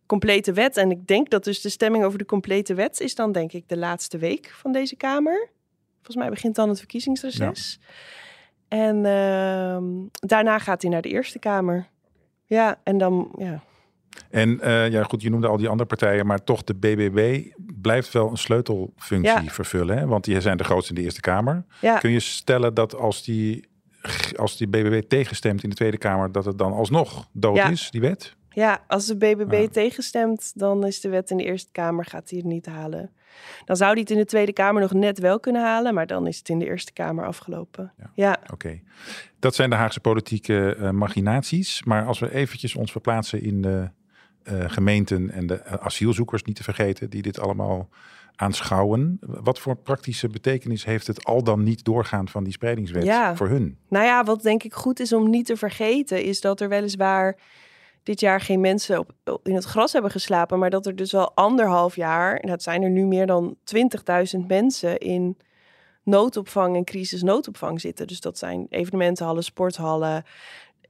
complete 0.10 0.54
wet. 0.54 0.78
En 0.78 0.92
ik 0.92 1.08
denk 1.08 1.30
dat 1.30 1.44
dus 1.44 1.62
de 1.62 1.70
stemming 1.70 2.04
over 2.04 2.18
de 2.18 2.26
complete 2.26 2.74
wet 2.74 3.00
is 3.00 3.16
dan 3.16 3.32
denk 3.32 3.52
ik 3.52 3.64
de 3.68 3.78
laatste 3.78 4.18
week 4.18 4.52
van 4.56 4.72
deze 4.72 4.96
Kamer. 4.96 5.50
Volgens 5.96 6.16
mij 6.16 6.30
begint 6.30 6.56
dan 6.56 6.70
het 6.70 6.78
verkiezingsreces. 6.78 7.80
En 8.68 9.06
ehm, 9.06 9.84
daarna 10.12 10.60
gaat 10.60 10.82
hij 10.82 10.92
naar 10.92 11.02
de 11.02 11.10
Eerste 11.10 11.40
Kamer. 11.40 11.88
Ja, 12.46 12.80
en 12.84 12.98
dan, 12.98 13.32
ja. 13.38 13.64
En 14.30 14.60
eh, 14.62 14.90
ja, 14.92 15.04
goed, 15.04 15.22
je 15.22 15.30
noemde 15.30 15.48
al 15.48 15.58
die 15.58 15.68
andere 15.68 15.88
partijen, 15.90 16.26
maar 16.26 16.44
toch 16.44 16.64
de 16.64 16.74
BBB 16.76 17.46
blijft 17.82 18.14
wel 18.14 18.30
een 18.30 18.38
sleutelfunctie 18.38 19.44
Ja. 19.44 19.44
vervullen. 19.44 19.98
Hè? 19.98 20.06
Want 20.08 20.24
die 20.24 20.42
zijn 20.42 20.58
de 20.58 20.64
grootste 20.64 20.90
in 20.94 20.96
de 21.00 21.02
Eerste 21.06 21.22
Kamer. 21.22 21.66
ja. 21.82 21.98
Kun 21.98 22.12
je 22.12 22.20
stellen 22.20 22.74
dat 22.74 22.96
als 22.96 23.24
die, 23.24 23.68
als 24.36 24.58
die 24.58 24.68
BBB 24.68 25.02
tegenstemt 25.08 25.64
in 25.64 25.70
de 25.70 25.76
Tweede 25.76 25.98
Kamer, 25.98 26.32
dat 26.32 26.46
het 26.46 26.58
dan 26.58 26.72
alsnog 26.74 27.28
dood 27.34 27.56
Ja. 27.56 27.70
is, 27.70 27.88
die 27.92 28.02
wet? 28.02 28.36
Ja, 28.60 28.84
als 28.88 29.06
de 29.06 29.18
BBB 29.18 29.52
Ja. 29.62 29.68
tegenstemt, 29.68 30.52
dan 30.56 30.86
is 30.86 31.02
de 31.02 31.10
wet 31.10 31.30
in 31.30 31.38
de 31.38 31.44
Eerste 31.44 31.72
Kamer, 31.72 32.06
gaat 32.06 32.30
hij 32.30 32.40
het 32.40 32.48
niet 32.48 32.66
halen. 32.66 33.12
Dan 33.66 33.76
zou 33.76 33.92
hij 33.92 34.00
het 34.02 34.10
in 34.10 34.18
de 34.18 34.26
Tweede 34.26 34.54
Kamer 34.54 34.82
nog 34.82 34.94
net 34.94 35.20
wel 35.20 35.40
kunnen 35.40 35.62
halen, 35.62 35.94
maar 35.94 36.08
dan 36.08 36.28
is 36.28 36.38
het 36.38 36.50
in 36.50 36.60
de 36.60 36.66
Eerste 36.66 36.94
Kamer 36.94 37.26
afgelopen. 37.26 37.94
Ja. 37.98 38.12
Ja, 38.16 38.40
Oké. 38.54 38.80
Dat 39.40 39.56
zijn 39.56 39.70
de 39.70 39.76
Haagse 39.76 40.00
politieke 40.00 40.76
eh, 40.76 40.90
machinaties. 40.90 41.84
Maar 41.84 42.06
als 42.06 42.20
we 42.20 42.34
eventjes 42.34 42.76
ons 42.76 42.92
verplaatsen 42.92 43.42
in 43.42 43.62
de 43.62 43.90
eh, 44.44 44.64
gemeenten 44.68 45.32
en 45.32 45.48
de 45.48 45.56
eh, 45.56 45.74
asielzoekers 45.74 46.44
niet 46.44 46.56
te 46.56 46.64
vergeten, 46.64 47.10
die 47.10 47.22
dit 47.22 47.40
allemaal 47.40 47.90
aanschouwen. 48.36 49.18
Wat 49.22 49.60
voor 49.60 49.76
praktische 49.76 50.28
betekenis 50.28 50.86
heeft 50.86 51.08
het 51.08 51.24
al 51.26 51.44
dan 51.44 51.64
niet 51.64 51.84
doorgaan 51.84 52.28
van 52.30 52.44
die 52.44 52.54
spreidingswet 52.54 53.04
Ja. 53.04 53.36
voor 53.36 53.48
hun? 53.50 53.78
nou 53.90 54.06
ja, 54.06 54.24
wat 54.24 54.42
denk 54.42 54.64
ik 54.64 54.74
goed 54.74 55.00
is 55.00 55.14
om 55.14 55.30
niet 55.30 55.46
te 55.46 55.58
vergeten, 55.58 56.24
is 56.24 56.42
dat 56.42 56.62
er 56.62 56.70
weliswaar 56.70 57.38
dit 58.04 58.20
jaar 58.20 58.42
geen 58.42 58.60
mensen 58.60 59.00
op, 59.00 59.40
in 59.44 59.56
het 59.56 59.64
gras 59.64 59.94
hebben 59.94 60.12
geslapen, 60.12 60.60
maar 60.60 60.70
dat 60.70 60.86
er 60.86 60.96
dus 60.96 61.14
al 61.14 61.36
anderhalf 61.36 61.96
jaar, 61.96 62.38
en 62.38 62.50
dat 62.50 62.64
zijn 62.64 62.84
er 62.84 62.90
nu 62.90 63.06
meer 63.06 63.26
dan 63.28 63.56
20.000 64.40 64.46
mensen 64.48 64.98
in 64.98 65.38
noodopvang 66.04 66.76
en 66.76 66.84
crisisnoodopvang 66.84 67.82
zitten. 67.82 68.08
Dus 68.08 68.20
dat 68.20 68.38
zijn 68.38 68.66
evenementenhallen, 68.70 69.44
sporthallen, 69.44 70.24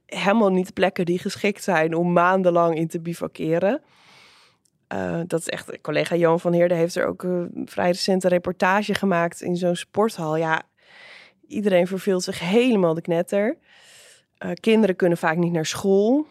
helemaal 0.06 0.50
niet 0.50 0.74
plekken 0.74 1.04
die 1.04 1.18
geschikt 1.18 1.62
zijn 1.62 1.94
om 1.94 2.12
maandenlang 2.12 2.76
in 2.76 2.88
te 2.88 3.00
bivakeren. 3.00 3.82
Eh, 4.86 5.20
dat 5.26 5.40
is 5.40 5.48
echt, 5.48 5.80
collega 5.80 6.16
Johan 6.16 6.40
van 6.40 6.52
Heerde 6.52 6.74
heeft 6.74 6.96
er 6.96 7.06
ook 7.06 7.22
een 7.22 7.66
vrij 7.70 7.90
recente 7.90 8.28
reportage 8.28 8.94
gemaakt 8.94 9.40
in 9.40 9.56
zo'n 9.56 9.76
sporthal. 9.76 10.36
Ja, 10.36 10.62
iedereen 11.46 11.86
verveelt 11.86 12.22
zich 12.22 12.38
helemaal 12.38 12.94
de 12.94 13.00
knetter. 13.00 13.58
Eh, 14.38 14.50
kinderen 14.60 14.96
kunnen 14.96 15.18
vaak 15.18 15.36
niet 15.36 15.52
naar 15.52 15.66
school. 15.66 16.26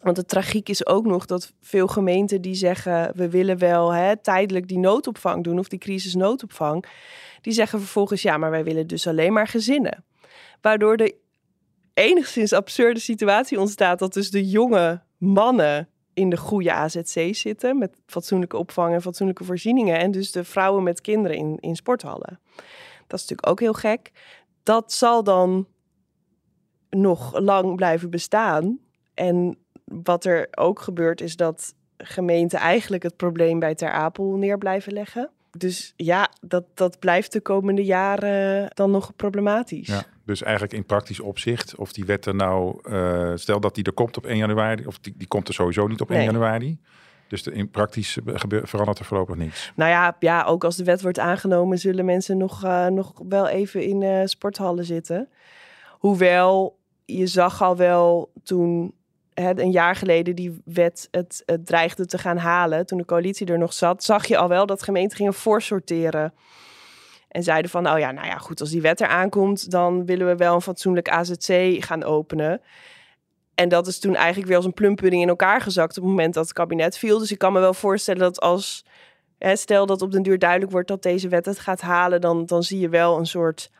Want 0.00 0.16
de 0.16 0.24
tragiek 0.24 0.68
is 0.68 0.86
ook 0.86 1.06
nog 1.06 1.26
dat 1.26 1.52
veel 1.60 1.86
gemeenten 1.86 2.40
die 2.40 2.54
zeggen... 2.54 3.12
we 3.14 3.28
willen 3.28 3.58
wel 3.58 3.92
hè, 3.92 4.16
tijdelijk 4.16 4.68
die 4.68 4.78
noodopvang 4.78 5.44
doen 5.44 5.58
of 5.58 5.68
die 5.68 5.78
crisisnoodopvang... 5.78 6.84
die 7.40 7.52
zeggen 7.52 7.78
vervolgens 7.78 8.22
ja, 8.22 8.36
maar 8.36 8.50
wij 8.50 8.64
willen 8.64 8.86
dus 8.86 9.06
alleen 9.06 9.32
maar 9.32 9.46
gezinnen. 9.46 10.04
Waardoor 10.60 10.96
de 10.96 11.16
enigszins 11.94 12.52
absurde 12.52 13.00
situatie 13.00 13.60
ontstaat... 13.60 13.98
dat 13.98 14.12
dus 14.12 14.30
de 14.30 14.48
jonge 14.48 15.02
mannen 15.16 15.88
in 16.14 16.30
de 16.30 16.36
goede 16.36 16.72
AZC's 16.72 17.40
zitten... 17.40 17.78
met 17.78 18.00
fatsoenlijke 18.06 18.56
opvang 18.56 18.94
en 18.94 19.02
fatsoenlijke 19.02 19.44
voorzieningen... 19.44 19.98
en 19.98 20.10
dus 20.10 20.32
de 20.32 20.44
vrouwen 20.44 20.82
met 20.82 21.00
kinderen 21.00 21.36
in, 21.36 21.56
in 21.60 21.76
sporthallen. 21.76 22.40
Dat 23.06 23.20
is 23.20 23.26
natuurlijk 23.28 23.48
ook 23.48 23.60
heel 23.60 23.72
gek. 23.72 24.10
Dat 24.62 24.92
zal 24.92 25.24
dan 25.24 25.66
nog 26.90 27.38
lang 27.38 27.76
blijven 27.76 28.10
bestaan. 28.10 28.78
En 29.14 29.58
wat 29.88 30.24
er 30.24 30.48
ook 30.50 30.80
gebeurt 30.80 31.20
is 31.20 31.36
dat 31.36 31.74
gemeenten 31.96 32.58
eigenlijk 32.58 33.02
het 33.02 33.16
probleem 33.16 33.58
bij 33.58 33.74
Ter 33.74 33.90
Apel 33.90 34.36
neer 34.36 34.58
blijven 34.58 34.92
leggen. 34.92 35.30
Dus 35.50 35.92
ja, 35.96 36.30
dat, 36.40 36.64
dat 36.74 36.98
blijft 36.98 37.32
de 37.32 37.40
komende 37.40 37.84
jaren 37.84 38.70
dan 38.74 38.90
nog 38.90 39.16
problematisch. 39.16 39.86
Ja, 39.86 40.02
dus 40.24 40.42
eigenlijk 40.42 40.72
in 40.72 40.84
praktisch 40.84 41.20
opzicht, 41.20 41.76
of 41.76 41.92
die 41.92 42.04
wet 42.04 42.26
er 42.26 42.34
nou, 42.34 42.78
eh, 42.82 43.32
stel 43.34 43.60
dat 43.60 43.74
die 43.74 43.84
er 43.84 43.92
komt 43.92 44.16
op 44.16 44.26
1 44.26 44.36
januari, 44.36 44.86
of 44.86 44.98
die, 44.98 45.14
die 45.16 45.28
komt 45.28 45.48
er 45.48 45.54
sowieso 45.54 45.86
niet 45.86 46.00
op 46.00 46.10
1 46.10 46.16
Nee. 46.18 46.26
januari. 46.26 46.78
Dus 47.28 47.42
de, 47.42 47.52
in 47.52 47.70
praktisch 47.70 48.18
verandert 48.62 48.98
er 48.98 49.04
voorlopig 49.04 49.36
niets. 49.36 49.72
Nou 49.76 49.90
ja, 49.90 50.16
ja, 50.18 50.44
ook 50.44 50.64
als 50.64 50.76
de 50.76 50.84
wet 50.84 51.02
wordt 51.02 51.18
aangenomen, 51.18 51.78
zullen 51.78 52.04
mensen 52.04 52.36
nog, 52.36 52.64
uh, 52.64 52.86
nog 52.86 53.12
wel 53.28 53.48
even 53.48 53.82
in 53.82 54.02
uh, 54.02 54.20
sporthallen 54.24 54.84
zitten. 54.84 55.28
Hoewel 55.90 56.78
je 57.04 57.26
zag 57.26 57.62
al 57.62 57.76
wel 57.76 58.32
toen 58.42 58.94
een 59.38 59.70
jaar 59.70 59.96
geleden 59.96 60.36
die 60.36 60.62
wet 60.64 61.08
het, 61.10 61.42
dreigde 61.64 62.06
te 62.06 62.18
gaan 62.18 62.36
halen, 62.36 62.86
toen 62.86 62.98
de 62.98 63.04
coalitie 63.04 63.46
er 63.46 63.58
nog 63.58 63.72
zat, 63.72 64.04
zag 64.04 64.26
je 64.26 64.36
al 64.36 64.48
wel 64.48 64.66
dat 64.66 64.82
gemeenten 64.82 65.16
gingen 65.16 65.34
voorsorteren. 65.34 66.34
En 67.28 67.42
zeiden 67.42 67.70
van, 67.70 67.82
nou 67.82 67.98
ja, 67.98 68.10
nou 68.10 68.26
ja, 68.26 68.36
goed, 68.36 68.60
als 68.60 68.70
die 68.70 68.80
wet 68.80 69.00
er 69.00 69.06
aankomt, 69.06 69.70
dan 69.70 70.06
willen 70.06 70.26
we 70.26 70.36
wel 70.36 70.54
een 70.54 70.62
fatsoenlijk 70.62 71.08
AZC 71.08 71.76
gaan 71.84 72.04
openen. 72.04 72.60
En 73.54 73.68
dat 73.68 73.86
is 73.86 73.98
toen 73.98 74.14
eigenlijk 74.14 74.46
weer 74.46 74.56
als 74.56 74.64
een 74.64 74.72
plumpudding 74.72 75.22
in 75.22 75.28
elkaar 75.28 75.60
gezakt 75.60 75.96
op 75.96 76.02
het 76.02 76.12
moment 76.12 76.34
dat 76.34 76.44
het 76.44 76.52
kabinet 76.52 76.98
viel. 76.98 77.18
Dus 77.18 77.32
ik 77.32 77.38
kan 77.38 77.52
me 77.52 77.60
wel 77.60 77.74
voorstellen 77.74 78.20
dat 78.20 78.40
als, 78.40 78.84
hè, 79.38 79.56
stel 79.56 79.86
dat 79.86 80.02
op 80.02 80.12
den 80.12 80.22
duur 80.22 80.38
duidelijk 80.38 80.72
wordt 80.72 80.88
dat 80.88 81.02
deze 81.02 81.28
wet 81.28 81.44
het 81.44 81.58
gaat 81.58 81.80
halen, 81.80 82.20
dan, 82.20 82.46
dan 82.46 82.62
zie 82.62 82.78
je 82.78 82.88
wel 82.88 83.18
een 83.18 83.26
soort 83.26 83.70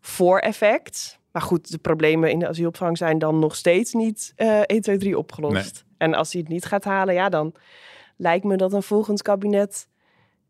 vooreffect. 0.00 1.20
Maar 1.32 1.42
goed, 1.42 1.70
de 1.70 1.78
problemen 1.78 2.30
in 2.30 2.38
de 2.38 2.48
asielopvang 2.48 2.98
zijn 2.98 3.18
dan 3.18 3.38
nog 3.38 3.56
steeds 3.56 3.92
niet 3.92 4.32
uh, 4.36 4.60
1, 4.60 4.80
2, 4.80 4.98
3 4.98 5.18
opgelost. 5.18 5.84
En 5.96 6.14
als 6.14 6.32
hij 6.32 6.40
het 6.40 6.50
niet 6.50 6.64
gaat 6.64 6.84
halen, 6.84 7.14
ja, 7.14 7.28
dan 7.28 7.54
lijkt 8.16 8.44
me 8.44 8.56
dat 8.56 8.72
een 8.72 8.82
volgend 8.82 9.22
kabinet 9.22 9.88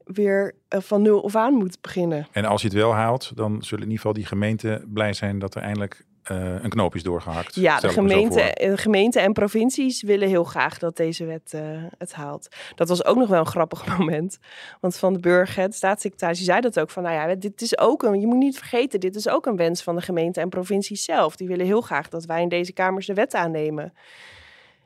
weer 0.04 0.54
uh, 0.68 0.80
van 0.80 1.02
nul 1.02 1.20
of 1.20 1.36
aan 1.36 1.54
moet 1.54 1.80
beginnen. 1.80 2.26
En 2.32 2.44
als 2.44 2.62
je 2.62 2.68
het 2.68 2.76
wel 2.76 2.92
haalt, 2.94 3.36
dan 3.36 3.62
zullen 3.62 3.84
in 3.84 3.90
ieder 3.90 3.96
geval 3.96 4.12
die 4.12 4.26
gemeenten 4.26 4.90
blij 4.92 5.12
zijn 5.12 5.38
dat 5.38 5.54
er 5.54 5.62
eindelijk 5.62 6.04
uh, 6.30 6.62
een 6.62 6.70
knoop 6.70 6.94
is 6.94 7.02
doorgehakt. 7.02 7.54
Ja, 7.54 7.80
de 7.80 7.88
gemeente, 7.88 8.56
de 8.58 8.76
gemeente 8.76 9.20
en 9.20 9.32
provincies 9.32 10.02
willen 10.02 10.28
heel 10.28 10.44
graag 10.44 10.78
dat 10.78 10.96
deze 10.96 11.24
wet 11.24 11.52
uh, 11.54 11.61
het 11.98 12.12
haalt. 12.12 12.48
Dat 12.74 12.88
was 12.88 13.04
ook 13.04 13.16
nog 13.16 13.28
wel 13.28 13.40
een 13.40 13.46
grappig 13.46 13.87
moment. 13.98 14.38
Want 14.80 14.96
Van 14.96 15.12
de 15.12 15.18
Burger, 15.18 15.68
de 15.68 15.74
staatssecretaris, 15.74 16.37
die 16.37 16.46
zei 16.46 16.61
dat 16.61 16.80
ook 16.80 16.90
van, 16.90 17.02
nou 17.02 17.14
ja, 17.14 17.35
dit 17.35 17.61
is 17.61 17.78
ook 17.78 18.02
een, 18.02 18.20
je 18.20 18.26
moet 18.26 18.38
niet 18.38 18.58
vergeten, 18.58 19.00
dit 19.00 19.14
is 19.14 19.28
ook 19.28 19.46
een 19.46 19.56
wens 19.56 19.82
van 19.82 19.96
de 19.96 20.02
gemeente 20.02 20.40
en 20.40 20.48
provincies 20.48 21.04
zelf. 21.04 21.37
Die 21.37 21.48
willen 21.48 21.66
heel 21.66 21.80
graag 21.80 22.08
dat 22.08 22.24
wij 22.24 22.42
in 22.42 22.48
deze 22.48 22.72
kamers 22.72 23.06
de 23.06 23.14
wet 23.14 23.35
aannemen. 23.35 23.92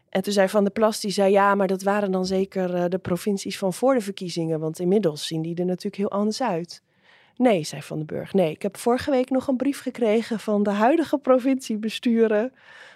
En 0.08 0.22
toen 0.22 0.32
zei 0.32 0.48
Van 0.48 0.64
der 0.64 0.72
Plas, 0.72 1.00
die 1.00 1.10
zei 1.10 1.32
ja, 1.32 1.54
maar 1.54 1.66
dat 1.66 1.82
waren 1.82 2.10
dan 2.10 2.26
zeker 2.26 2.74
uh, 2.74 2.84
de 2.88 2.98
provincies 2.98 3.58
van 3.58 3.72
voor 3.72 3.94
de 3.94 4.00
verkiezingen. 4.00 4.60
Want 4.60 4.78
inmiddels 4.78 5.26
zien 5.26 5.42
die 5.42 5.56
er 5.56 5.64
natuurlijk 5.64 5.96
heel 5.96 6.10
anders 6.10 6.42
uit. 6.42 6.82
Nee, 7.36 7.64
zei 7.64 7.82
Van 7.82 7.96
den 7.96 8.06
Burg. 8.06 8.32
Nee, 8.32 8.50
ik 8.50 8.62
heb 8.62 8.76
vorige 8.76 9.10
week 9.10 9.30
nog 9.30 9.48
een 9.48 9.56
brief 9.56 9.80
gekregen 9.80 10.40
van 10.40 10.62
de 10.62 10.70
huidige 10.70 11.18
provinciebesturen. 11.18 12.52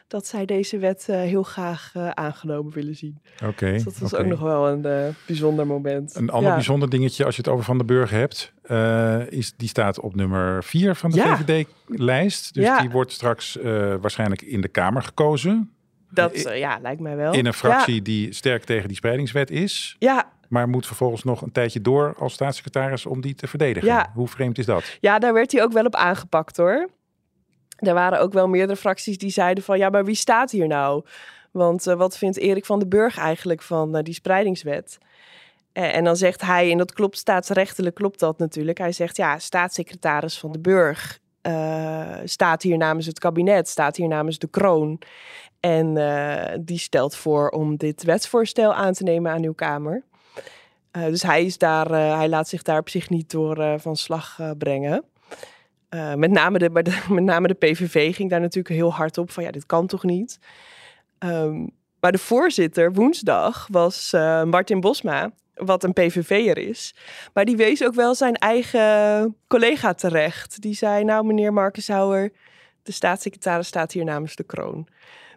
Dat 0.07 0.27
zij 0.27 0.45
deze 0.45 0.79
wet 0.79 1.07
uh, 1.11 1.17
heel 1.17 1.43
graag 1.43 1.93
uh, 1.97 2.11
aangenomen 2.11 2.73
willen 2.73 2.97
zien. 2.97 3.19
Oké. 3.35 3.47
Okay, 3.47 3.73
dus 3.73 3.85
dat 3.85 3.99
was 3.99 4.13
okay. 4.13 4.25
ook 4.25 4.31
nog 4.31 4.41
wel 4.41 4.69
een 4.69 4.87
uh, 4.87 5.15
bijzonder 5.27 5.67
moment. 5.67 6.15
Een 6.15 6.31
ander 6.31 6.49
ja. 6.49 6.55
bijzonder 6.55 6.91
dingetje 6.91 7.25
als 7.25 7.37
je 7.37 7.43
het 7.43 7.51
over 7.51 7.65
Van 7.65 7.77
den 7.79 7.87
Burg 7.87 8.11
hebt. 8.11 8.53
is, 9.33 9.53
die 9.57 9.69
staat 9.69 10.01
op 10.01 10.15
nummer 10.15 10.65
4 10.65 10.95
van 10.95 11.11
de 11.11 11.17
ja. 11.17 11.37
VVD-lijst. 11.37 12.55
Dus 12.55 12.65
ja. 12.65 12.81
die 12.81 12.91
wordt 12.91 13.13
straks 13.13 13.59
waarschijnlijk 14.01 14.43
in 14.43 14.61
de 14.61 14.69
Kamer 14.69 15.03
gekozen. 15.03 15.71
Dat 16.11 16.51
ja, 16.55 16.79
lijkt 16.83 17.01
mij 17.01 17.17
wel. 17.17 17.33
In 17.33 17.47
een 17.47 17.55
fractie 17.55 18.03
die 18.03 18.33
sterk 18.33 18.65
tegen 18.65 18.89
die 18.89 18.97
spreidingswet 18.97 19.51
is. 19.51 19.97
Ja, 19.99 20.33
maar 20.51 20.69
moet 20.69 20.87
vervolgens 20.87 21.25
nog 21.25 21.43
een 21.43 21.53
tijdje 21.53 21.81
door 21.81 22.15
als 22.19 22.33
staatssecretaris 22.33 23.07
om 23.07 23.21
die 23.21 23.35
te 23.35 23.47
verdedigen. 23.47 23.89
Ja. 23.89 24.11
Hoe 24.15 24.29
vreemd 24.29 24.59
is 24.59 24.67
dat? 24.67 24.97
Ja, 25.01 25.19
daar 25.19 25.33
werd 25.33 25.53
hij 25.53 25.63
ook 25.63 25.73
wel 25.73 25.85
op 25.85 25.95
aangepakt 25.95 26.57
hoor. 26.57 26.89
Er 27.77 27.95
waren 27.95 28.21
ook 28.21 28.33
wel 28.33 28.49
meerdere 28.49 28.79
fracties 28.79 29.19
die 29.19 29.31
zeiden 29.31 29.65
van 29.65 29.79
ja, 29.79 29.89
maar 29.89 30.05
wie 30.05 30.15
staat 30.15 30.51
hier 30.51 30.67
nou? 30.67 31.05
Want 31.51 31.87
uh, 31.87 31.95
wat 31.95 32.19
vindt 32.19 32.39
Erik 32.39 32.65
van 32.65 32.79
den 32.79 32.89
Burg 32.89 33.19
eigenlijk 33.19 33.63
van 33.63 33.97
uh, 33.97 34.03
die 34.03 34.15
spreidingswet? 34.15 34.99
En, 35.73 35.93
en 35.93 36.05
dan 36.05 36.17
zegt 36.17 36.41
hij, 36.41 36.71
en 36.71 36.79
dat 36.79 36.93
klopt 36.93 37.19
staatsrechtelijk 37.19 37.95
klopt 37.95 38.19
dat 38.19 38.39
natuurlijk. 38.39 38.79
Hij 38.79 38.93
zegt 38.93 39.17
ja, 39.17 39.39
staatssecretaris 39.39 40.39
van 40.39 40.53
den 40.53 40.63
Burg 40.63 41.19
uh, 41.43 42.17
staat 42.25 42.63
hier 42.63 42.77
namens 42.77 43.07
het 43.07 43.19
kabinet, 43.19 43.69
staat 43.69 43.97
hier 43.97 44.09
namens 44.09 44.39
de 44.39 44.49
kroon. 44.49 44.99
En 45.61 45.95
die 46.61 46.79
stelt 46.79 47.15
voor 47.15 47.49
om 47.49 47.77
dit 47.77 48.03
wetsvoorstel 48.03 48.75
aan 48.75 48.93
te 48.93 49.03
nemen 49.03 49.33
aan 49.33 49.45
uw 49.45 49.53
Kamer. 49.53 50.05
Uh, 50.97 51.05
dus 51.05 51.23
hij, 51.23 51.45
is 51.45 51.59
daar, 51.59 51.91
uh, 51.91 52.17
hij 52.17 52.29
laat 52.29 52.49
zich 52.49 52.63
daar 52.63 52.79
op 52.79 52.89
zich 52.89 53.11
niet 53.11 53.31
door 53.31 53.59
uh, 53.59 53.75
van 53.77 53.97
slag 53.97 54.39
brengen. 54.59 55.05
met, 56.17 56.31
name 56.31 56.59
de, 56.59 56.71
met 57.09 57.25
name 57.25 57.49
de 57.49 57.55
PVV 57.55 58.15
ging 58.15 58.31
daar 58.31 58.41
natuurlijk 58.41 58.75
heel 58.75 58.93
hard 58.93 59.19
op 59.19 59.31
van 59.31 59.43
ja, 59.43 59.51
dit 59.51 59.67
kan 59.67 59.87
toch 59.87 60.05
niet. 60.05 60.39
Um, 61.19 61.71
maar 62.01 62.13
de 62.13 62.19
voorzitter 62.19 62.93
woensdag 62.93 63.67
was 63.71 64.11
Martin 64.45 64.81
Bosma, 64.81 65.33
wat 65.55 65.85
een 65.85 65.93
PVV'er 65.93 66.59
is. 66.59 66.95
Maar 67.35 67.45
die 67.45 67.57
wees 67.57 67.85
ook 67.85 67.95
wel 67.95 68.15
zijn 68.15 68.35
eigen 68.35 69.37
collega 69.47 69.95
terecht. 69.95 70.63
Die 70.63 70.75
zei, 70.75 71.05
nou 71.05 71.27
meneer 71.27 71.53
Markenshouwer, 71.53 72.33
de 72.83 72.93
staatssecretaris 72.93 73.67
staat 73.67 73.93
hier 73.93 74.05
namens 74.05 74.37
de 74.37 74.45
kroon. 74.45 74.89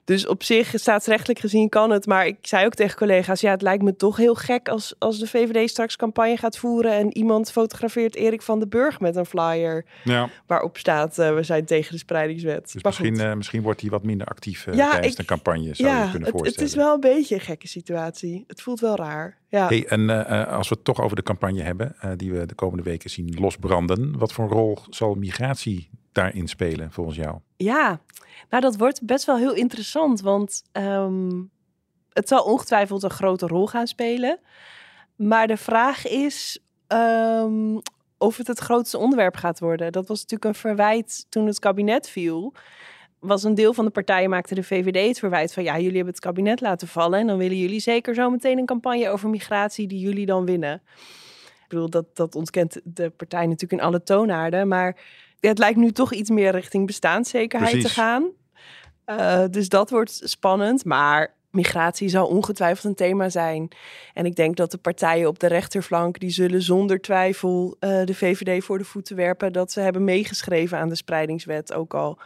Dus 0.06 0.28
op 0.28 0.44
zich, 0.44 0.74
staatsrechtelijk 0.76 1.40
gezien 1.40 1.70
kan 1.70 1.90
het. 1.90 2.06
Maar 2.06 2.26
ik 2.28 2.38
zei 2.42 2.66
ook 2.66 2.74
tegen 2.74 2.98
collega's, 2.98 3.42
ja, 3.42 3.52
het 3.52 3.62
lijkt 3.62 3.84
me 3.84 3.96
toch 3.96 4.18
heel 4.18 4.36
gek 4.36 4.70
als, 4.70 4.96
als 5.00 5.20
de 5.20 5.28
VVD 5.28 5.70
straks 5.70 5.96
campagne 5.96 6.38
gaat 6.38 6.58
voeren 6.58 6.92
en 6.92 7.18
iemand 7.18 7.52
fotografeert 7.52 8.16
Erik 8.16 8.42
van 8.42 8.60
den 8.60 8.70
Burg 8.70 9.00
met 9.00 9.16
een 9.16 9.26
flyer 9.26 9.86
ja. 10.04 10.30
waarop 10.48 10.78
staat, 10.78 11.20
uh, 11.20 11.34
we 11.34 11.44
zijn 11.44 11.66
tegen 11.66 11.92
de 11.92 11.98
spreidingswet. 11.98 12.72
Dus 12.74 12.84
misschien, 12.84 13.20
uh, 13.20 13.34
misschien 13.34 13.62
wordt 13.62 13.82
hij 13.82 13.90
wat 13.90 14.04
minder 14.04 14.28
actief 14.28 14.66
uh, 14.66 14.74
ja, 14.74 14.92
tijdens 14.92 15.12
ik, 15.12 15.18
de 15.18 15.26
campagne, 15.26 15.74
zou 15.74 15.90
ja, 15.90 16.04
je 16.04 16.12
kunnen 16.12 16.30
voorstellen. 16.30 16.46
Het, 16.46 16.60
het 16.60 16.70
is 16.70 16.76
wel 16.76 16.94
een 16.94 17.00
beetje 17.00 17.36
een 17.36 17.42
gekke 17.42 17.68
situatie. 17.68 18.44
Het 18.48 18.62
voelt 18.62 18.80
wel 18.80 18.96
raar. 18.96 19.38
Ja. 19.48 19.68
Hey, 19.68 19.86
en 19.88 20.10
als 20.48 20.70
we 20.70 20.76
het 20.76 20.84
toch 20.84 21.02
over 21.02 21.16
de 21.16 21.24
campagne 21.24 21.62
hebben, 21.62 21.96
die 22.18 22.32
we 22.32 22.46
de 22.46 22.56
komende 22.56 22.84
weken 22.84 23.10
zien 23.10 23.36
losbranden. 23.40 24.18
Wat 24.18 24.34
voor 24.34 24.48
rol 24.48 24.78
zal 24.90 25.16
migratie 25.16 25.90
daarin 26.14 26.48
spelen 26.48 26.92
volgens 26.92 27.18
jou? 27.18 27.38
Ja, 27.56 28.00
nou 28.50 28.62
dat 28.62 28.78
wordt 28.78 29.06
best 29.06 29.26
wel 29.26 29.38
heel 29.38 29.54
interessant, 29.54 30.22
want 30.22 30.64
um, 30.72 31.52
het 32.14 32.28
zal 32.28 32.44
ongetwijfeld 32.44 33.04
een 33.04 33.10
grote 33.10 33.48
rol 33.48 33.68
gaan 33.68 33.88
spelen. 33.88 34.40
Maar 35.16 35.48
de 35.48 35.58
vraag 35.58 36.08
is 36.08 36.60
um, 36.88 37.82
of 38.18 38.38
het 38.38 38.48
het 38.48 38.60
grootste 38.60 38.98
onderwerp 38.98 39.36
gaat 39.36 39.60
worden. 39.60 39.92
Dat 39.92 40.08
was 40.08 40.22
natuurlijk 40.22 40.50
een 40.50 40.62
verwijt 40.62 41.26
toen 41.30 41.46
het 41.46 41.60
kabinet 41.60 42.10
viel. 42.10 42.54
Was 43.20 43.44
een 43.44 43.56
deel 43.56 43.74
van 43.74 43.86
de 43.86 43.92
partijen 43.92 44.30
maakte 44.30 44.56
de 44.56 44.64
VVD 44.64 45.08
het 45.08 45.20
verwijt 45.20 45.54
van 45.54 45.64
ja, 45.64 45.76
jullie 45.76 45.96
hebben 45.96 46.14
het 46.14 46.24
kabinet 46.24 46.62
laten 46.62 46.88
vallen 46.88 47.20
en 47.20 47.28
dan 47.28 47.38
willen 47.38 47.58
jullie 47.58 47.80
zeker 47.80 48.16
zo 48.16 48.30
meteen 48.30 48.58
een 48.58 48.66
campagne 48.66 49.10
over 49.10 49.30
migratie 49.30 49.88
die 49.88 50.00
jullie 50.00 50.26
dan 50.26 50.46
winnen. 50.46 50.82
Ik 51.64 51.70
bedoel, 51.70 51.90
dat, 51.90 52.16
dat 52.16 52.36
ontkent 52.36 52.80
de 52.84 53.10
partij 53.10 53.46
natuurlijk 53.46 53.82
in 53.82 53.88
alle 53.88 54.04
toonaarden, 54.04 54.68
maar 54.68 54.98
het 55.48 55.58
lijkt 55.58 55.78
nu 55.78 55.92
toch 55.92 56.14
iets 56.14 56.30
meer 56.30 56.52
richting 56.52 56.86
bestaanszekerheid 56.86 57.72
Precies. 57.72 57.94
te 57.94 58.00
gaan. 58.02 58.30
Uh, 59.06 59.44
dus 59.50 59.70
dat 59.70 59.90
wordt 59.90 60.22
spannend. 60.24 60.86
Maar 60.86 61.34
migratie 61.52 62.10
zal 62.10 62.28
ongetwijfeld 62.28 62.86
een 62.86 62.96
thema 62.96 63.30
zijn. 63.30 63.68
En 64.14 64.26
ik 64.26 64.36
denk 64.36 64.56
dat 64.56 64.72
de 64.72 64.78
partijen 64.78 65.28
op 65.28 65.40
de 65.40 65.48
rechterflank... 65.48 66.20
die 66.20 66.30
zullen 66.30 66.62
zonder 66.62 67.02
twijfel 67.02 67.76
uh, 67.80 68.06
de 68.06 68.16
VVD 68.16 68.64
voor 68.64 68.78
de 68.78 68.84
voeten 68.84 69.16
werpen... 69.16 69.54
dat 69.54 69.72
ze 69.72 69.80
hebben 69.80 70.04
meegeschreven 70.04 70.78
aan 70.78 70.90
de 70.90 70.96
spreidingswet. 70.96 71.74
Ook 71.74 71.94
al 71.94 72.20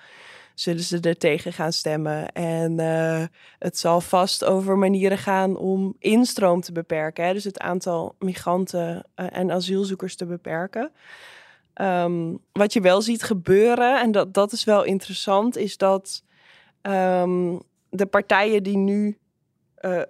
zullen 0.54 0.84
ze 0.84 1.00
er 1.00 1.18
tegen 1.18 1.54
gaan 1.54 1.74
stemmen. 1.74 2.32
En 2.32 2.80
uh, 2.80 3.24
het 3.60 3.78
zal 3.78 4.02
vast 4.02 4.44
over 4.46 4.78
manieren 4.78 5.18
gaan 5.18 5.58
om 5.58 5.96
instroom 6.00 6.62
te 6.62 6.72
beperken. 6.72 7.26
Hè? 7.26 7.34
Dus 7.34 7.44
het 7.44 7.60
aantal 7.60 8.16
migranten 8.20 9.04
en 9.16 9.52
asielzoekers 9.52 10.16
te 10.16 10.26
beperken. 10.26 10.92
Um, 11.82 12.40
wat 12.52 12.74
je 12.74 12.82
wel 12.82 13.02
ziet 13.02 13.24
gebeuren, 13.24 14.02
en 14.02 14.12
dat, 14.12 14.34
dat 14.34 14.52
is 14.52 14.63
wel 14.63 14.84
interessant, 14.84 15.58
is 15.58 15.78
dat 15.78 16.24
um, 16.82 17.62
de 17.90 18.06
partijen 18.06 18.63
die 18.63 18.78
nu 18.78 19.18
uh, 19.82 20.02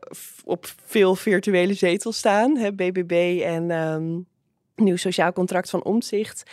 op 0.44 0.66
veel 0.86 1.16
virtuele 1.16 1.74
zetels 1.74 2.18
staan, 2.18 2.58
hè, 2.58 2.74
BBB 2.74 3.42
en 3.44 3.72
um, 3.72 4.28
Nieuw 4.76 4.96
Sociaal 4.96 5.34
Contract 5.34 5.70
van 5.70 5.84
Omzicht, 5.84 6.52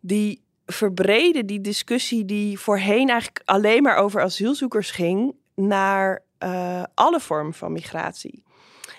die 0.00 0.44
verbreden 0.66 1.46
die 1.46 1.60
discussie 1.60 2.24
die 2.24 2.58
voorheen 2.58 3.08
eigenlijk 3.08 3.42
alleen 3.44 3.82
maar 3.82 3.96
over 3.96 4.22
asielzoekers 4.22 4.90
ging, 4.90 5.34
naar 5.54 6.22
uh, 6.38 6.82
alle 6.94 7.20
vormen 7.20 7.54
van 7.54 7.72
migratie. 7.72 8.44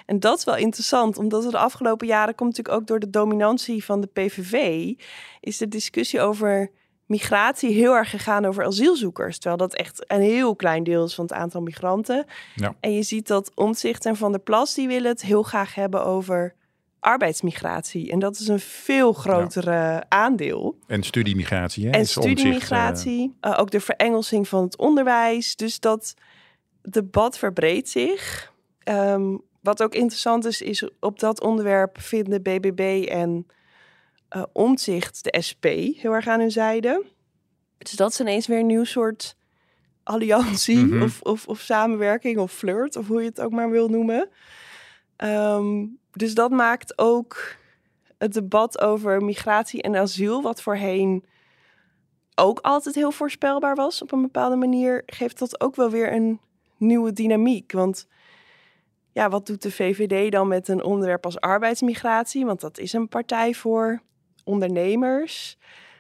En 0.08 0.20
dat 0.20 0.38
is 0.38 0.44
wel 0.44 0.56
interessant, 0.56 1.18
omdat 1.18 1.46
er 1.46 1.52
de 1.52 1.58
afgelopen 1.58 2.08
jaren 2.08 2.36
komt 2.36 2.50
natuurlijk 2.50 2.82
ook 2.82 2.88
door 2.88 3.00
de 3.00 3.10
dominantie 3.10 3.84
van 3.84 4.02
de 4.02 4.08
PVV, 4.08 4.94
is 5.40 5.58
de 5.58 5.68
discussie 5.68 6.22
over 6.22 6.72
migratie 7.06 7.74
heel 7.74 7.94
erg 7.94 8.10
gegaan 8.10 8.46
over 8.46 8.66
asielzoekers. 8.66 9.38
Terwijl 9.38 9.58
dat 9.58 9.76
echt 9.76 10.04
een 10.08 10.22
heel 10.22 10.56
klein 10.56 10.84
deel 10.84 11.06
is 11.06 11.16
van 11.16 11.26
het 11.26 11.34
aantal 11.34 11.62
migranten. 11.62 12.26
Ja. 12.56 12.76
En 12.80 12.94
je 12.94 13.04
ziet 13.04 13.28
dat 13.28 13.52
Omtzigt 13.56 14.06
en 14.06 14.16
Van 14.16 14.32
der 14.32 14.42
Plas, 14.42 14.74
die 14.74 14.88
willen 14.88 15.12
het 15.12 15.22
heel 15.22 15.44
graag 15.44 15.76
hebben 15.76 16.06
over 16.06 16.56
arbeidsmigratie. 17.00 18.12
En 18.12 18.20
dat 18.20 18.40
is 18.40 18.48
een 18.48 18.60
veel 18.60 19.14
grotere 19.14 19.72
ja. 19.72 20.06
aandeel. 20.08 20.78
En 20.88 21.04
studiemigratie. 21.04 21.86
Hè? 21.86 21.92
En 21.92 22.08
studiemigratie. 22.08 23.36
Uh... 23.42 23.52
Uh, 23.52 23.60
ook 23.60 23.72
de 23.72 23.80
verengelsing 23.80 24.48
van 24.48 24.64
het 24.64 24.78
onderwijs. 24.78 25.56
Dus 25.56 25.80
dat 25.80 26.14
debat 26.82 27.38
verbreedt 27.38 27.90
zich. 27.90 28.54
Um, 28.84 29.42
wat 29.68 29.84
ook 29.84 29.94
interessant 29.94 30.46
is, 30.46 30.62
is 30.62 30.90
op 31.00 31.20
dat 31.20 31.42
onderwerp 31.42 32.02
vinden 32.02 32.42
BBB 32.42 33.06
en 33.10 33.48
uh, 34.36 34.44
Omtzigt 34.54 35.24
de 35.24 35.42
SP 35.48 35.66
heel 36.02 36.14
erg 36.14 36.28
aan 36.28 36.40
hun 36.40 36.52
zijde. 36.52 37.06
Dus 37.78 37.92
dat 37.92 38.12
is 38.12 38.20
ineens 38.20 38.48
weer 38.48 38.60
een 38.60 38.66
nieuw 38.66 38.84
soort 38.84 39.36
alliantie 40.04 40.78
Mhm. 40.86 41.02
of, 41.04 41.22
of, 41.22 41.48
of 41.48 41.60
samenwerking 41.60 42.38
of 42.38 42.52
flirt, 42.52 42.96
of 42.96 43.08
hoe 43.08 43.22
je 43.22 43.28
het 43.28 43.42
ook 43.42 43.52
maar 43.52 43.70
wil 43.70 43.88
noemen. 43.88 44.30
Ehm, 45.16 45.86
dus 46.12 46.34
dat 46.34 46.52
maakt 46.52 46.98
ook 46.98 47.56
het 48.18 48.34
debat 48.34 48.82
over 48.82 49.24
migratie 49.24 49.82
en 49.82 49.96
asiel, 49.96 50.42
wat 50.42 50.62
voorheen 50.62 51.26
ook 52.36 52.60
altijd 52.60 52.96
heel 52.96 53.12
voorspelbaar 53.12 53.76
was 53.76 54.02
op 54.02 54.12
een 54.12 54.22
bepaalde 54.22 54.56
manier, 54.56 55.04
geeft 55.06 55.40
dat 55.40 55.62
ook 55.62 55.76
wel 55.76 55.90
weer 55.90 56.14
een 56.14 56.40
nieuwe 56.78 57.14
dynamiek. 57.14 57.72
Want 57.72 58.08
ja, 59.18 59.30
wat 59.30 59.46
doet 59.46 59.62
de 59.62 59.72
VVD 59.72 60.32
dan 60.32 60.48
met 60.48 60.68
een 60.68 60.84
onderwerp 60.84 61.26
als 61.26 61.40
arbeidsmigratie? 61.40 62.46
Want 62.46 62.62
dat 62.62 62.80
is 62.80 62.94
een 62.94 63.08
partij 63.08 63.54
voor 63.54 64.02
ondernemers. 64.44 65.58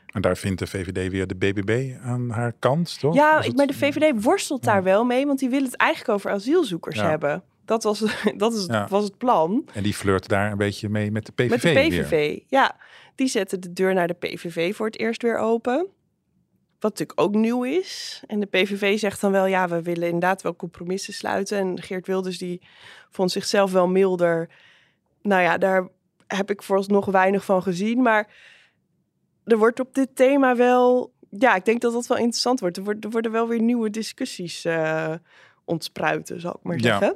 En 0.07 0.21
daar 0.21 0.37
vindt 0.37 0.59
de 0.59 0.67
VVD 0.67 1.11
weer 1.11 1.27
de 1.27 1.35
BBB 1.35 1.93
aan 2.01 2.29
haar 2.29 2.53
kant, 2.59 2.99
toch? 2.99 3.15
Ja, 3.15 3.41
het- 3.41 3.55
maar 3.55 3.67
de 3.67 3.73
VVD 3.73 4.23
worstelt 4.23 4.63
daar 4.63 4.83
wel 4.83 5.03
mee, 5.03 5.25
want 5.25 5.39
die 5.39 5.49
wil 5.49 5.61
het 5.63 5.75
eigenlijk 5.75 6.11
over 6.11 6.31
asielzoekers 6.31 6.95
Ja. 6.95 7.09
hebben. 7.09 7.43
Dat 7.65 7.83
was, 7.83 7.99
dat 8.37 8.53
is, 8.53 8.65
Ja. 8.65 8.87
was 8.89 9.03
het 9.03 9.17
plan. 9.17 9.65
En 9.73 9.83
die 9.83 9.93
flirt 9.93 10.27
daar 10.27 10.51
een 10.51 10.57
beetje 10.57 10.89
mee 10.89 11.11
met 11.11 11.25
de 11.25 11.31
PVV 11.31 11.49
Met 11.49 11.61
de 11.61 11.73
weer. 11.73 12.03
PVV, 12.03 12.39
ja. 12.47 12.75
Die 13.15 13.27
zetten 13.27 13.59
de 13.61 13.73
deur 13.73 13.93
naar 13.93 14.07
de 14.07 14.13
PVV 14.13 14.75
voor 14.75 14.85
het 14.85 14.99
eerst 14.99 15.21
weer 15.21 15.37
open. 15.37 15.87
Wat 16.79 16.91
natuurlijk 16.91 17.21
ook 17.21 17.35
nieuw 17.35 17.63
is. 17.63 18.23
En 18.27 18.39
de 18.39 18.45
PVV 18.45 18.99
zegt 18.99 19.21
dan 19.21 19.31
wel, 19.31 19.45
ja, 19.45 19.67
we 19.67 19.81
willen 19.81 20.05
inderdaad 20.05 20.41
wel 20.41 20.55
compromissen 20.55 21.13
sluiten. 21.13 21.57
En 21.57 21.81
Geert 21.81 22.07
Wilders 22.07 22.37
die 22.37 22.61
vond 23.09 23.31
zichzelf 23.31 23.71
wel 23.71 23.87
milder. 23.87 24.49
Nou 25.21 25.41
ja, 25.41 25.57
daar 25.57 25.87
heb 26.27 26.49
ik 26.51 26.63
vooralsnog 26.63 27.05
weinig 27.05 27.45
van 27.45 27.63
gezien. 27.63 28.01
Maar 28.01 28.27
er 29.45 29.57
wordt 29.57 29.79
op 29.79 29.93
dit 29.93 30.15
thema 30.15 30.55
wel... 30.55 31.13
Ja, 31.29 31.55
ik 31.55 31.65
denk 31.65 31.81
dat 31.81 31.93
dat 31.93 32.07
wel 32.07 32.17
interessant 32.17 32.59
wordt. 32.59 32.77
Er 32.77 32.83
worden, 32.83 33.01
er 33.03 33.09
worden 33.09 33.31
wel 33.31 33.47
weer 33.47 33.61
nieuwe 33.61 33.89
discussies 33.89 34.65
eh, 34.65 35.13
ontspruiten, 35.65 36.41
zal 36.41 36.51
ik 36.55 36.63
maar 36.63 36.75
Ja. 36.77 36.81
zeggen. 36.81 37.15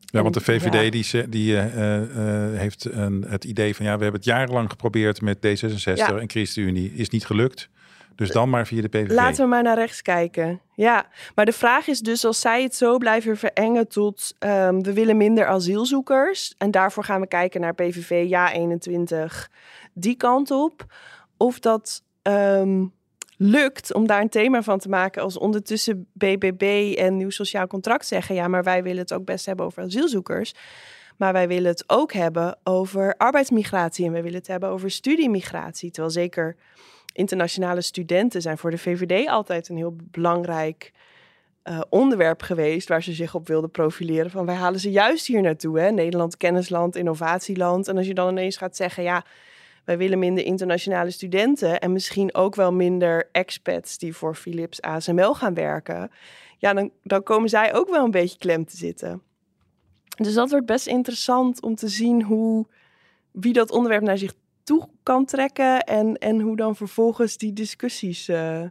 Ja, 0.00 0.22
want 0.22 0.34
de 0.34 0.40
VVD 0.40 0.74
Ja. 0.74 0.90
die, 0.90 1.28
die 1.28 1.56
eh, 1.56 2.52
eh, 2.52 2.58
heeft 2.58 2.84
een, 2.84 3.24
het 3.28 3.44
idee 3.44 3.74
van 3.74 3.84
ja, 3.86 3.96
we 3.96 4.02
hebben 4.02 4.20
het 4.20 4.30
jarenlang 4.30 4.70
geprobeerd 4.70 5.20
met 5.20 5.36
D66 5.36 5.92
Ja. 5.94 6.18
en 6.18 6.30
ChristenUnie. 6.30 6.92
Is 6.92 7.08
niet 7.08 7.26
gelukt. 7.26 7.70
Dus 8.16 8.30
dan 8.30 8.50
maar 8.50 8.66
via 8.66 8.82
de 8.82 8.88
PVV. 8.88 9.10
Laten 9.10 9.42
we 9.42 9.48
maar 9.48 9.62
naar 9.62 9.76
rechts 9.76 10.02
kijken. 10.02 10.60
Ja, 10.74 11.06
maar 11.34 11.44
de 11.44 11.52
vraag 11.52 11.86
is 11.86 12.00
dus 12.00 12.24
als 12.24 12.40
zij 12.40 12.62
het 12.62 12.74
zo 12.74 12.98
blijven 12.98 13.36
verengen 13.36 13.88
tot 13.88 14.34
ehm, 14.38 14.80
we 14.80 14.92
willen 14.92 15.16
minder 15.16 15.46
asielzoekers 15.46 16.54
en 16.58 16.70
daarvoor 16.70 17.04
gaan 17.04 17.20
we 17.20 17.26
kijken 17.26 17.60
naar 17.60 17.74
PVV 17.74 18.24
ja 18.28 18.52
21 18.52 19.50
die 19.92 20.16
kant 20.16 20.50
op, 20.50 20.84
of 21.36 21.58
dat 21.58 22.02
ehm, 22.22 22.84
lukt 23.36 23.94
om 23.94 24.06
daar 24.06 24.20
een 24.20 24.28
thema 24.28 24.62
van 24.62 24.78
te 24.78 24.88
maken 24.88 25.22
als 25.22 25.38
ondertussen 25.38 26.06
BBB 26.12 26.94
en 26.98 27.16
Nieuw 27.16 27.30
Sociaal 27.30 27.66
Contract 27.66 28.06
zeggen 28.06 28.34
ja, 28.34 28.48
maar 28.48 28.62
wij 28.62 28.82
willen 28.82 28.98
het 28.98 29.12
ook 29.12 29.24
best 29.24 29.46
hebben 29.46 29.66
over 29.66 29.82
asielzoekers. 29.82 30.54
Maar 31.16 31.32
wij 31.32 31.48
willen 31.48 31.70
het 31.70 31.84
ook 31.86 32.12
hebben 32.12 32.58
over 32.64 33.14
arbeidsmigratie 33.16 34.06
en 34.06 34.12
wij 34.12 34.22
willen 34.22 34.38
het 34.38 34.46
hebben 34.46 34.68
over 34.68 34.90
studiemigratie. 34.90 35.90
Terwijl 35.90 36.12
zeker 36.12 36.56
internationale 37.12 37.80
studenten 37.80 38.42
zijn 38.42 38.58
voor 38.58 38.70
de 38.70 38.78
VVD 38.78 39.28
altijd 39.28 39.68
een 39.68 39.76
heel 39.76 39.96
belangrijk 40.10 40.92
eh, 41.62 41.80
onderwerp 41.88 42.42
geweest 42.42 42.88
waar 42.88 43.02
ze 43.02 43.12
zich 43.12 43.34
op 43.34 43.46
wilden 43.46 43.70
profileren. 43.70 44.30
Van 44.30 44.46
wij 44.46 44.54
halen 44.54 44.80
ze 44.80 44.90
juist 44.90 45.26
hier 45.26 45.42
naartoe. 45.42 45.80
Hè? 45.80 45.90
Nederland, 45.90 46.36
kennisland, 46.36 46.96
innovatieland. 46.96 47.88
En 47.88 47.96
als 47.96 48.06
je 48.06 48.14
dan 48.14 48.28
ineens 48.28 48.56
gaat 48.56 48.76
zeggen, 48.76 49.02
ja, 49.02 49.24
wij 49.84 49.98
willen 49.98 50.18
minder 50.18 50.44
internationale 50.44 51.10
studenten 51.10 51.80
en 51.80 51.92
misschien 51.92 52.34
ook 52.34 52.54
wel 52.54 52.72
minder 52.72 53.28
expats 53.32 53.98
die 53.98 54.16
voor 54.16 54.34
Philips 54.34 54.80
ASML 54.80 55.34
gaan 55.34 55.54
werken. 55.54 56.10
Ja, 56.58 56.74
dan, 56.74 56.90
dan 57.02 57.22
komen 57.22 57.48
zij 57.48 57.74
ook 57.74 57.90
wel 57.90 58.04
een 58.04 58.10
beetje 58.10 58.38
klem 58.38 58.64
te 58.64 58.76
zitten. 58.76 59.22
Dus 60.16 60.34
dat 60.34 60.50
wordt 60.50 60.66
best 60.66 60.86
interessant 60.86 61.62
om 61.62 61.74
te 61.74 61.88
zien 61.88 62.22
hoe 62.22 62.66
wie 63.30 63.52
dat 63.52 63.70
onderwerp 63.70 64.02
naar 64.02 64.18
zich 64.18 64.34
toe 64.62 64.88
kan 65.02 65.24
trekken 65.24 65.80
en, 65.80 66.16
en 66.18 66.40
hoe 66.40 66.56
dan 66.56 66.76
vervolgens 66.76 67.36
die 67.36 67.52
discussies 67.52 68.28
eh, 68.28 68.62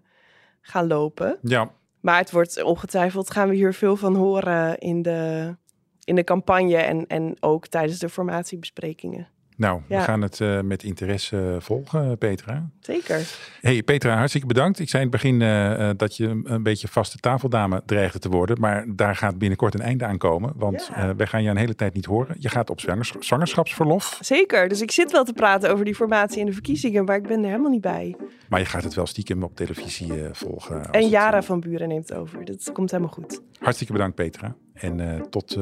gaan 0.61 0.87
lopen. 0.87 1.37
Ja, 1.41 1.71
Maar 1.99 2.17
het 2.17 2.31
wordt 2.31 2.63
ongetwijfeld, 2.63 3.31
gaan 3.31 3.49
we 3.49 3.55
hier 3.55 3.73
veel 3.73 3.95
van 3.95 4.15
horen 4.15 4.77
in 4.77 5.01
de, 5.01 5.55
in 6.03 6.15
de 6.15 6.23
campagne 6.23 6.77
en, 6.77 7.07
en 7.07 7.35
ook 7.39 7.67
tijdens 7.67 7.99
de 7.99 8.09
formatiebesprekingen. 8.09 9.27
Nou, 9.57 9.81
we 9.87 9.99
gaan 9.99 10.21
het 10.21 10.41
eh, 10.41 10.61
met 10.61 10.83
interesse 10.83 11.55
volgen, 11.59 12.17
Petra. 12.17 12.69
Zeker. 12.79 13.27
Hey 13.61 13.83
Petra, 13.83 14.15
hartstikke 14.15 14.47
bedankt. 14.47 14.79
Ik 14.79 14.89
zei 14.89 15.03
in 15.03 15.09
het 15.11 15.21
begin 15.21 15.41
eh, 15.41 15.89
eh, 15.89 15.97
dat 15.97 16.17
je 16.17 16.41
een 16.43 16.63
beetje 16.63 16.87
vaste 16.87 17.17
tafeldame 17.17 17.81
dreigde 17.85 18.19
te 18.19 18.29
worden. 18.29 18.59
Maar 18.59 18.85
daar 18.95 19.15
gaat 19.15 19.37
binnenkort 19.37 19.73
een 19.73 19.81
einde 19.81 20.05
aan 20.05 20.17
komen. 20.17 20.53
Want 20.55 20.89
Ja. 20.95 21.15
wij 21.15 21.27
gaan 21.27 21.43
je 21.43 21.49
een 21.49 21.57
hele 21.57 21.75
tijd 21.75 21.93
niet 21.93 22.05
horen. 22.05 22.35
Je 22.39 22.49
gaat 22.49 22.69
op 22.69 22.79
zwangers- 22.79 23.13
zwangerschapsverlof. 23.19 24.17
Zeker. 24.21 24.67
Dus 24.67 24.81
ik 24.81 24.91
zit 24.91 25.11
wel 25.11 25.23
te 25.23 25.33
praten 25.33 25.71
over 25.71 25.85
die 25.85 25.95
formatie 25.95 26.39
en 26.39 26.45
de 26.45 26.53
verkiezingen, 26.53 27.05
maar 27.05 27.15
ik 27.15 27.27
ben 27.27 27.39
er 27.43 27.49
helemaal 27.49 27.71
niet 27.71 27.81
bij. 27.81 28.15
Maar 28.49 28.59
je 28.59 28.65
gaat 28.65 28.83
het 28.83 28.93
wel 28.93 29.05
stiekem 29.05 29.43
op 29.43 29.55
televisie 29.55 30.11
volgen. 30.31 30.91
En 30.91 31.07
Jara 31.09 31.41
van 31.43 31.59
Buren 31.59 31.87
neemt 31.87 32.13
over. 32.13 32.45
Dat 32.45 32.71
komt 32.73 32.91
helemaal 32.91 33.13
goed. 33.13 33.41
Hartstikke 33.59 33.93
bedankt 33.93 34.15
Petra. 34.15 34.55
En 34.73 35.25
tot 35.29 35.57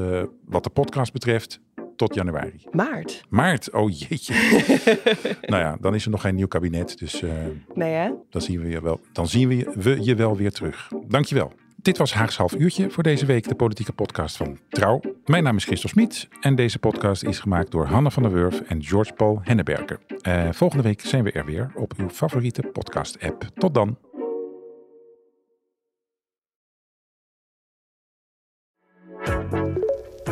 wat 0.45 0.63
de 0.63 0.69
podcast 0.69 1.13
betreft, 1.13 1.60
tot 1.99 2.13
januari. 2.15 2.63
Maart. 2.71 3.23
Maart, 3.29 3.71
oh 3.71 3.89
jeetje. 3.99 4.33
nou 5.51 5.62
ja, 5.63 5.77
dan 5.81 5.95
is 5.95 6.05
er 6.05 6.12
nog 6.12 6.21
geen 6.21 6.35
nieuw 6.35 6.47
kabinet. 6.47 6.97
Dus 6.99 7.21
eh, 7.21 7.31
Nee 7.73 7.93
hè? 7.93 8.09
dan 8.29 8.41
zien, 8.41 8.62
we 8.62 8.69
je, 8.69 8.81
wel, 8.81 8.99
dan 9.13 9.27
zien 9.27 9.47
we, 9.47 9.55
je- 9.57 9.71
we 9.75 10.03
je 10.03 10.15
wel 10.15 10.38
weer 10.38 10.51
terug. 10.51 10.88
Dankjewel. 11.07 11.53
Dit 11.81 11.97
was 11.97 12.13
Haags 12.13 12.38
Half 12.38 12.55
Uurtje 12.55 12.89
voor 12.89 13.03
deze 13.03 13.25
week, 13.25 13.47
de 13.47 13.55
politieke 13.55 13.93
podcast 13.93 14.38
van 14.38 14.57
Trouw. 14.69 15.01
Mijn 15.25 15.43
naam 15.43 15.55
is 15.55 15.65
Christel 15.65 15.89
Smit 15.89 16.27
en 16.41 16.55
deze 16.55 16.79
podcast 16.79 17.23
is 17.23 17.39
gemaakt 17.39 17.71
door 17.71 17.85
Hanne 17.85 18.12
van 18.12 18.23
der 18.23 18.31
Wurf 18.31 18.62
en 18.62 18.83
George 18.83 19.13
Paul 19.13 19.39
Henneberger. 19.43 19.99
Eh, 20.21 20.47
volgende 20.51 20.83
week 20.83 21.01
zijn 21.01 21.23
we 21.23 21.31
er 21.31 21.45
weer 21.45 21.71
op 21.75 21.93
uw 21.97 22.09
favoriete 22.09 22.62
podcast-app. 22.62 23.43
Tot 23.53 23.73
dan. 23.73 23.97